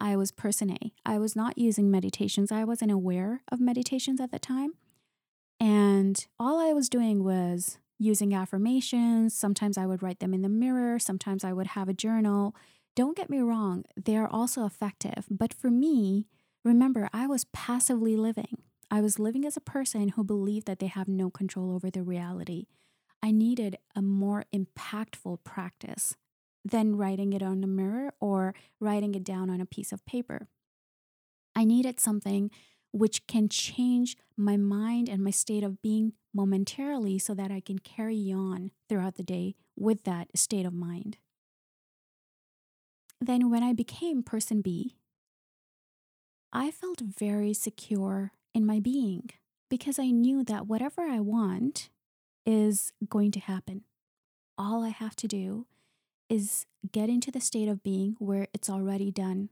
[0.00, 0.92] I was person A.
[1.04, 2.50] I was not using meditations.
[2.50, 4.72] I wasn't aware of meditations at the time.
[5.58, 9.34] And all I was doing was using affirmations.
[9.34, 10.98] Sometimes I would write them in the mirror.
[10.98, 12.56] Sometimes I would have a journal.
[12.96, 15.26] Don't get me wrong, they are also effective.
[15.30, 16.26] But for me,
[16.64, 18.62] remember, I was passively living.
[18.90, 22.02] I was living as a person who believed that they have no control over their
[22.02, 22.66] reality.
[23.22, 26.16] I needed a more impactful practice
[26.64, 30.48] than writing it on the mirror or writing it down on a piece of paper.
[31.54, 32.50] I needed something
[32.92, 37.78] which can change my mind and my state of being momentarily so that I can
[37.78, 41.18] carry on throughout the day with that state of mind.
[43.20, 44.96] Then, when I became person B,
[46.52, 49.30] I felt very secure in my being
[49.68, 51.90] because I knew that whatever I want
[52.46, 53.82] is going to happen.
[54.56, 55.66] All I have to do
[56.28, 59.50] is get into the state of being where it's already done.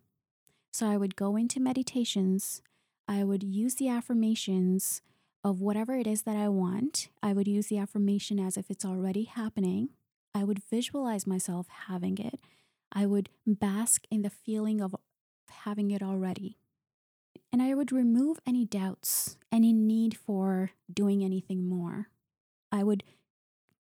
[0.73, 2.63] So I would go into meditations
[3.09, 5.01] I would use the affirmations
[5.45, 7.09] of whatever it is that I want.
[7.23, 9.91] I would use the affirmation as if it's already happening.
[10.35, 12.41] I would visualize myself having it.
[12.93, 14.95] I would bask in the feeling of
[15.51, 16.59] having it already.
[17.53, 22.09] And I would remove any doubts, any need for doing anything more.
[22.71, 23.05] I would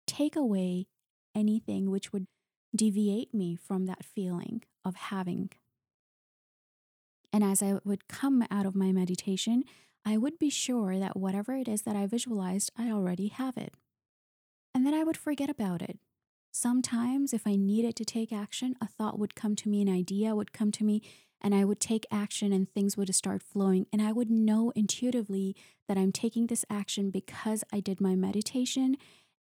[0.07, 0.87] take away
[1.35, 2.27] anything which would
[2.75, 5.51] deviate me from that feeling of having
[7.33, 9.65] and as I would come out of my meditation,
[10.09, 13.75] I would be sure that whatever it is that I visualized, I already have it.
[14.75, 15.99] And then I would forget about it.
[16.51, 20.35] Sometimes, if I needed to take action, a thought would come to me, an idea
[20.35, 21.03] would come to me,
[21.43, 23.87] and I would take action and things would start flowing.
[23.93, 25.55] And I would know intuitively
[25.89, 28.97] that I'm taking this action because I did my meditation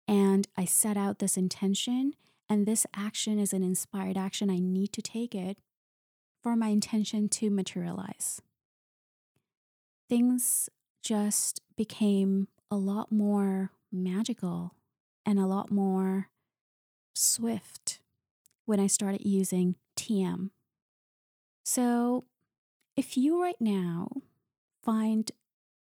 [0.08, 2.14] and I set out this intention.
[2.48, 4.50] And this action is an inspired action.
[4.50, 5.58] I need to take it
[6.42, 8.42] for my intention to materialize.
[10.08, 10.68] Things
[11.02, 14.74] just became a lot more magical
[15.24, 16.28] and a lot more
[17.14, 18.00] swift
[18.64, 20.50] when I started using TM.
[21.64, 22.24] So,
[22.96, 24.08] if you right now
[24.82, 25.30] find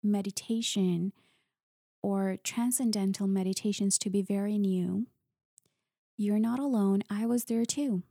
[0.02, 1.12] meditation
[2.02, 5.06] or transcendental meditations to be very new,
[6.16, 7.02] you're not alone.
[7.08, 8.02] I was there too.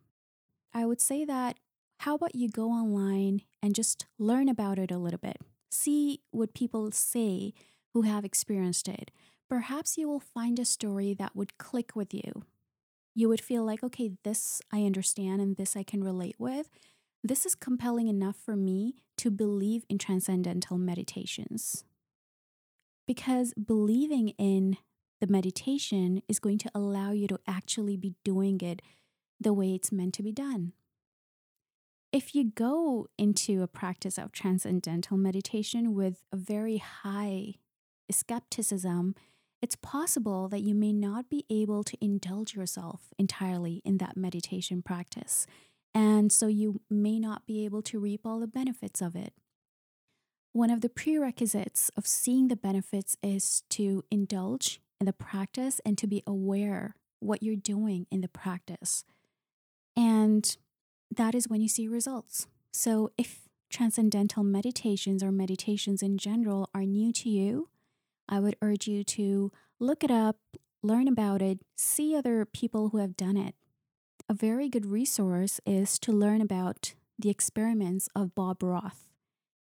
[0.73, 1.57] I would say that
[1.99, 5.37] how about you go online and just learn about it a little bit?
[5.71, 7.53] See what people say
[7.93, 9.11] who have experienced it.
[9.49, 12.45] Perhaps you will find a story that would click with you.
[13.15, 16.69] You would feel like, okay, this I understand and this I can relate with.
[17.23, 21.83] This is compelling enough for me to believe in transcendental meditations.
[23.05, 24.77] Because believing in
[25.19, 28.81] the meditation is going to allow you to actually be doing it
[29.39, 30.73] the way it's meant to be done
[32.11, 37.55] if you go into a practice of transcendental meditation with a very high
[38.09, 39.15] skepticism,
[39.61, 44.81] it's possible that you may not be able to indulge yourself entirely in that meditation
[44.81, 45.47] practice.
[45.93, 49.33] And so you may not be able to reap all the benefits of it.
[50.53, 55.97] one of the prerequisites of seeing the benefits is to indulge in the practice and
[55.97, 59.05] to be aware what you're doing in the practice.
[59.95, 60.57] And
[61.15, 62.47] that is when you see results.
[62.71, 67.69] So if transcendental meditations or meditations in general are new to you,
[68.27, 70.37] I would urge you to look it up,
[70.81, 73.55] learn about it, see other people who have done it.
[74.29, 79.07] A very good resource is to learn about the experiments of Bob Roth,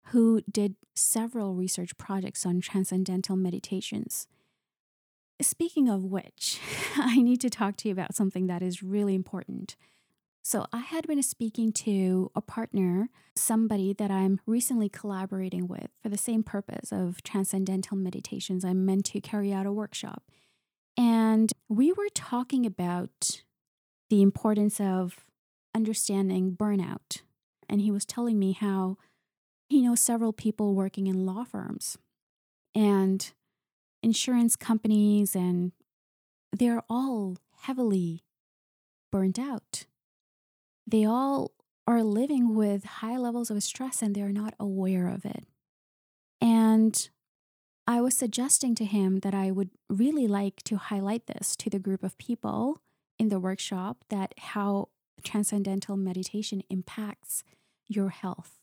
[0.07, 4.29] who did several research projects on transcendental meditations.
[5.41, 6.61] Speaking of which,
[6.97, 9.77] I need to talk to you about something that is really important.
[10.45, 16.09] So, I had been speaking to a partner, somebody that I'm recently collaborating with for
[16.09, 18.65] the same purpose of transcendental meditations.
[18.65, 20.25] I'm meant to carry out a workshop.
[20.97, 23.43] And we were talking about
[24.11, 25.25] the importance of
[25.75, 27.23] understanding burnout.
[27.69, 28.99] And he was telling me how
[29.69, 31.97] he knows several people working in law firms
[32.75, 33.33] and
[34.03, 35.73] insurance companies, and
[36.53, 38.25] they're all heavily
[39.11, 39.87] burnt out
[40.87, 41.53] they all
[41.87, 45.45] are living with high levels of stress and they're not aware of it.
[46.41, 47.09] And
[47.87, 51.79] I was suggesting to him that I would really like to highlight this to the
[51.79, 52.81] group of people
[53.19, 54.89] in the workshop that how
[55.25, 57.45] transcendental meditation impacts
[57.89, 58.59] your health.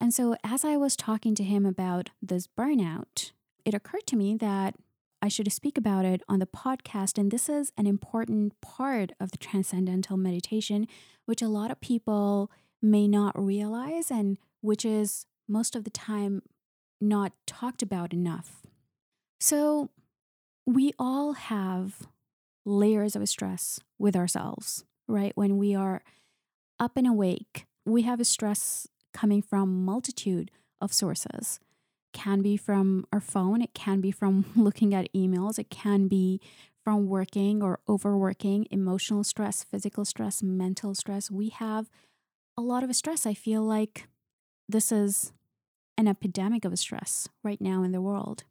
[0.00, 3.30] And so, as I was talking to him about this burnout,
[3.64, 4.74] it occurred to me that
[5.22, 7.16] I should speak about it on the podcast.
[7.16, 10.88] And this is an important part of the transcendental meditation,
[11.26, 12.50] which a lot of people
[12.82, 16.42] may not realize and which is most of the time
[17.00, 18.66] not talked about enough.
[19.38, 19.90] So,
[20.66, 22.06] we all have
[22.64, 25.32] layers of stress with ourselves, right?
[25.36, 26.02] When we are
[26.78, 31.58] up and awake, we have a stress coming from multitude of sources
[32.12, 36.40] can be from our phone, it can be from looking at emails, it can be
[36.84, 41.30] from working or overworking, emotional stress, physical stress, mental stress.
[41.30, 41.88] We have
[42.56, 43.24] a lot of stress.
[43.24, 44.08] I feel like
[44.68, 45.32] this is
[45.96, 48.44] an epidemic of stress right now in the world.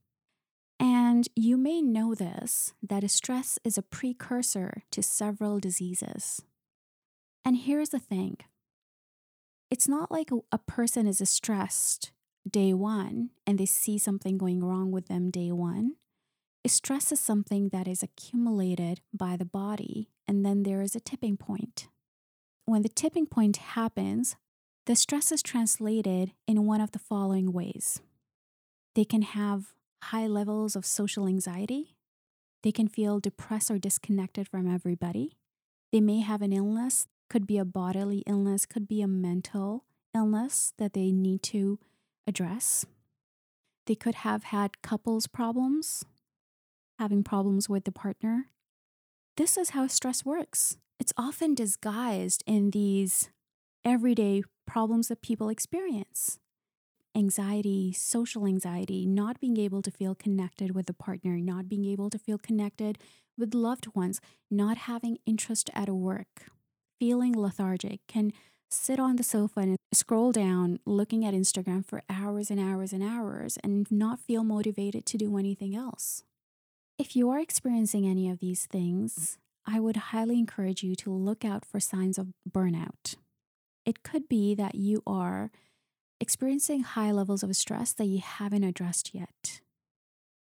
[0.80, 6.42] And you may know this that stress is a precursor to several diseases.
[7.46, 8.38] And here's the thing
[9.70, 12.12] it's not like a person is stressed
[12.50, 15.96] day one and they see something going wrong with them day one,
[16.68, 21.38] stress is something that is accumulated by the body, and then there is a tipping
[21.38, 21.88] point.
[22.66, 24.36] When the tipping point happens,
[24.86, 28.02] the stress is translated in one of the following ways.
[28.96, 29.74] They can have
[30.06, 31.96] high levels of social anxiety.
[32.64, 35.38] They can feel depressed or disconnected from everybody.
[35.92, 39.86] They may have an illness, could be a bodily illness, could be a mental
[40.16, 41.80] illness that they need to
[42.28, 42.86] address.
[43.88, 46.06] They could have had couples problems,
[47.00, 48.50] having problems with the partner.
[49.38, 50.78] This is how stress works.
[51.00, 53.30] It's often disguised in these
[53.84, 56.38] everyday problems that people experience
[57.16, 62.10] anxiety, social anxiety, not being able to feel connected with the partner, not being able
[62.10, 62.98] to feel connected
[63.38, 66.44] with loved ones, not having interest at work,
[67.00, 68.32] feeling lethargic can
[68.74, 73.04] sit on the sofa and scroll down looking at Instagram for hours and hours and
[73.04, 76.24] hours and not feel motivated to do anything else.
[76.98, 81.44] If you are experiencing any of these things, I would highly encourage you to look
[81.44, 83.16] out for signs of burnout.
[83.86, 85.52] It could be that you are
[86.20, 89.62] experiencing high levels of stress that you haven't addressed yet.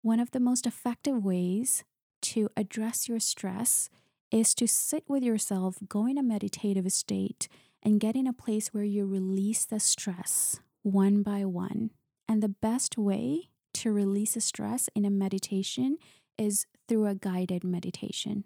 [0.02, 1.84] One of the most effective ways
[2.22, 3.88] to address your stress
[4.30, 7.48] is to sit with yourself, go in a meditative state,
[7.84, 11.90] and get in a place where you release the stress one by one.
[12.28, 15.98] And the best way to release stress in a meditation
[16.38, 18.44] is through a guided meditation.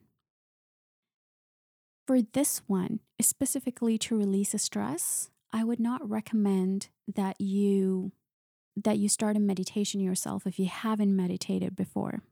[2.07, 8.13] For this one, specifically to release stress, I would not recommend that you
[8.77, 12.23] that you start a meditation yourself if you haven't meditated before.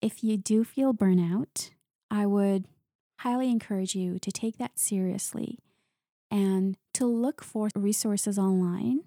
[0.00, 1.70] If you do feel burnout,
[2.10, 2.64] I would
[3.18, 5.58] highly encourage you to take that seriously
[6.30, 9.00] and to look for resources online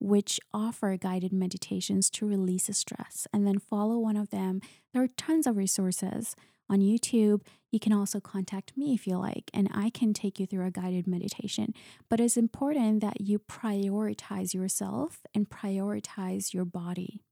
[0.00, 4.60] which offer guided meditations to release stress and then follow one of them.
[4.92, 6.36] There are tons of resources
[6.70, 7.42] on YouTube.
[7.70, 10.70] You can also contact me if you like, and I can take you through a
[10.70, 11.74] guided meditation.
[12.08, 17.22] But it's important that you prioritize yourself and prioritize your body.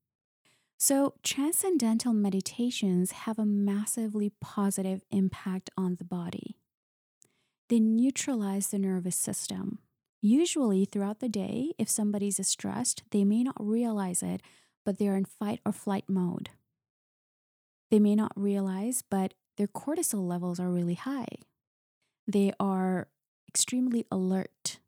[0.78, 6.58] So, transcendental meditations have a massively positive impact on the body.
[7.68, 9.78] They neutralize the nervous system.
[10.22, 14.40] Usually, throughout the day, if somebody's stressed, they may not realize it,
[14.84, 16.50] but they're in fight or flight mode.
[17.90, 21.26] They may not realize, but their cortisol levels are really high.
[22.26, 23.08] They are
[23.48, 24.78] extremely alert.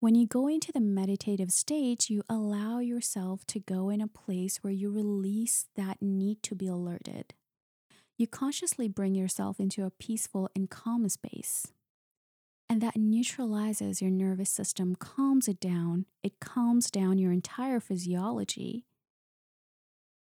[0.00, 4.58] When you go into the meditative state, you allow yourself to go in a place
[4.58, 7.34] where you release that need to be alerted.
[8.20, 11.68] You consciously bring yourself into a peaceful and calm space.
[12.68, 16.04] And that neutralizes your nervous system, calms it down.
[16.22, 18.84] It calms down your entire physiology.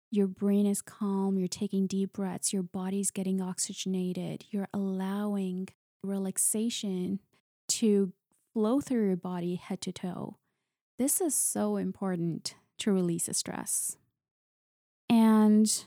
[0.09, 5.67] Your brain is calm, you're taking deep breaths, your body's getting oxygenated, you're allowing
[6.05, 7.19] relaxation
[7.71, 8.13] to
[8.53, 10.37] flow through your body head to toe.
[10.97, 13.97] This is so important to release the stress.
[15.09, 15.85] And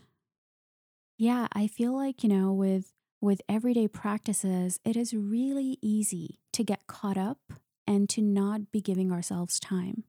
[1.17, 2.91] yeah, I feel like, you know, with
[3.21, 7.39] with everyday practices, it is really easy to get caught up
[7.87, 10.03] and to not be giving ourselves time.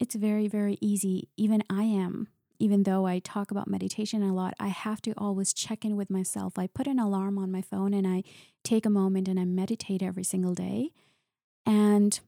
[0.00, 1.28] It's very, very easy.
[1.36, 2.28] Even I am
[2.58, 6.10] even though I talk about meditation a lot, I have to always check in with
[6.10, 6.58] myself.
[6.58, 8.22] I put an alarm on my phone and I
[8.64, 10.90] take a moment and I meditate every single day.
[11.64, 12.18] And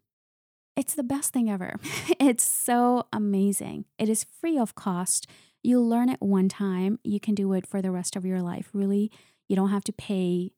[0.77, 1.77] it's the best thing ever.
[2.21, 3.87] it's so amazing.
[3.99, 5.27] It is free of cost.
[5.63, 8.71] You learn it one time, you can do it for the rest of your life.
[8.73, 9.11] Really,
[9.49, 10.53] you don't have to pay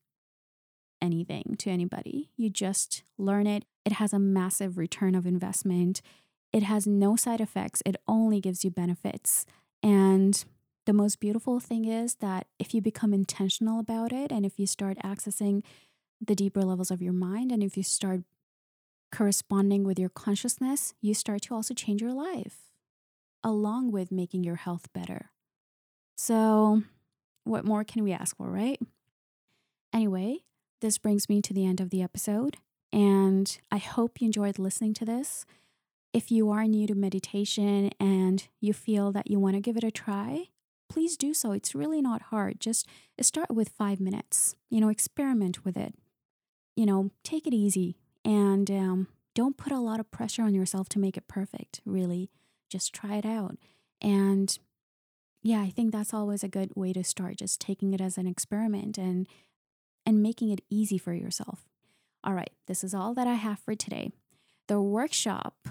[1.01, 2.31] anything to anybody.
[2.37, 3.65] You just learn it.
[3.85, 6.03] It has a massive return of investment.
[6.53, 9.47] It has no side effects, it only gives you benefits.
[9.83, 10.45] And
[10.87, 14.67] the most beautiful thing is that if you become intentional about it and if you
[14.67, 15.63] start accessing
[16.21, 18.23] the deeper levels of your mind and if you start
[19.13, 22.70] corresponding with your consciousness, you start to also change your life
[23.43, 25.31] along with making your health better.
[26.17, 26.83] So,
[27.45, 28.81] what more can we ask for, right?
[29.93, 30.41] Anyway,
[30.81, 32.59] this brings me to the end of the episode,
[32.93, 35.47] and I hope you enjoyed listening to this.
[36.13, 39.85] If you are new to meditation and you feel that you want to give it
[39.85, 40.49] a try,
[40.89, 41.53] please do so.
[41.53, 42.61] It's really not hard.
[42.61, 42.87] Just
[43.21, 44.57] start with five minutes.
[44.69, 45.95] You know, experiment with it.
[46.77, 50.89] You know, take it easy and um, don't put a lot of pressure on yourself
[50.91, 52.31] to make it perfect, really.
[52.71, 53.57] Just try it out.
[54.01, 54.57] And
[55.43, 58.27] yeah, I think that's always a good way to start, just taking it as an
[58.27, 59.27] experiment and
[60.07, 61.67] and making it easy for yourself.
[62.25, 64.11] All right, this is all that I have for today.
[64.67, 65.69] The workshop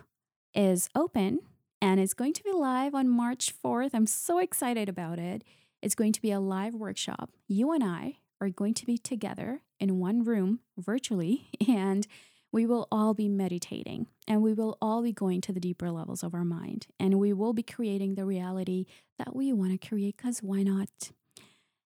[0.53, 1.39] is open
[1.81, 3.91] and it's going to be live on March 4th.
[3.93, 5.43] I'm so excited about it.
[5.81, 7.31] It's going to be a live workshop.
[7.47, 12.05] You and I are going to be together in one room virtually, and
[12.51, 16.23] we will all be meditating and we will all be going to the deeper levels
[16.23, 16.87] of our mind.
[16.99, 18.85] And we will be creating the reality
[19.17, 20.89] that we want to create because why not?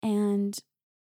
[0.02, 0.58] And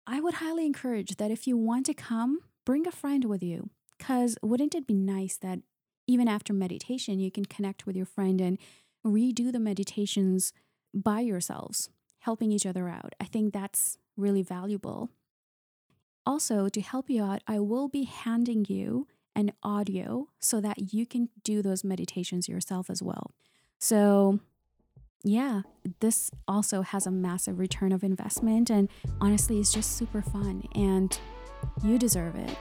[0.06, 3.70] I would highly encourage that if you want to come, bring a friend with you.
[3.98, 5.60] Because wouldn't it be nice that
[6.08, 8.58] even after meditation, you can connect with your friend and
[9.06, 10.52] redo the meditations
[10.94, 13.16] by yourselves, helping each other out.
[13.20, 15.10] I think that's really valuable.
[16.26, 21.06] Also, to help you out, I will be handing you an audio so that you
[21.06, 23.32] can do those meditations yourself as well.
[23.80, 24.40] So,
[25.24, 25.62] yeah,
[26.00, 28.90] this also has a massive return of investment, and
[29.22, 31.18] honestly, it's just super fun, and
[31.84, 32.58] you deserve it.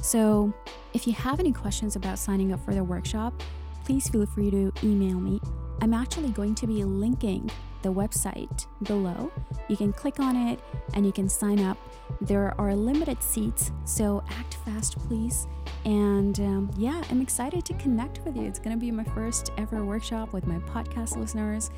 [0.00, 0.52] So,
[0.94, 3.42] if you have any questions about signing up for the workshop,
[3.84, 5.40] please feel free to email me.
[5.80, 7.50] I'm actually going to be linking
[7.82, 9.30] the website below.
[9.68, 10.58] You can click on it
[10.94, 11.78] and you can sign up.
[12.20, 15.46] There are limited seats, so act fast, please.
[15.86, 18.42] And um, yeah, I'm excited to connect with you.
[18.42, 21.70] It's going to be my first ever workshop with my podcast listeners.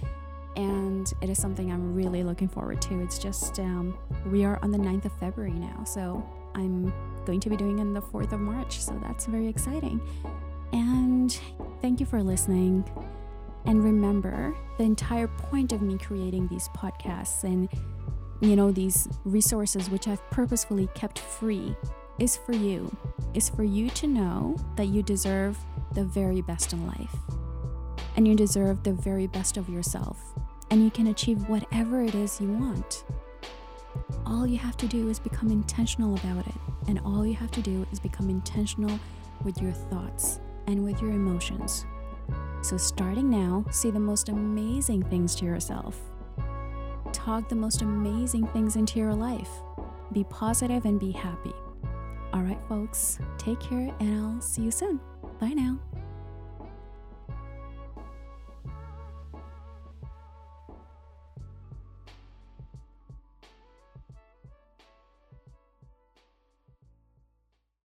[0.56, 3.00] And it is something I'm really looking forward to.
[3.02, 5.84] It's just, um, we are on the 9th of February now.
[5.84, 6.90] So I'm
[7.26, 8.80] going to be doing it on the 4th of March.
[8.80, 10.00] So that's very exciting.
[10.72, 11.38] And
[11.82, 12.90] thank you for listening.
[13.66, 17.68] And remember, the entire point of me creating these podcasts and
[18.40, 21.76] you know these resources which I've purposefully kept free
[22.18, 22.94] is for you.
[23.34, 25.58] Is for you to know that you deserve
[25.92, 27.16] the very best in life.
[28.16, 30.18] And you deserve the very best of yourself.
[30.70, 33.04] And you can achieve whatever it is you want.
[34.26, 36.54] All you have to do is become intentional about it.
[36.88, 38.98] And all you have to do is become intentional
[39.44, 41.86] with your thoughts and with your emotions.
[42.62, 45.98] So, starting now, say the most amazing things to yourself.
[47.12, 49.50] Talk the most amazing things into your life.
[50.12, 51.54] Be positive and be happy.
[52.32, 55.00] All right, folks, take care, and I'll see you soon.
[55.40, 55.78] Bye now.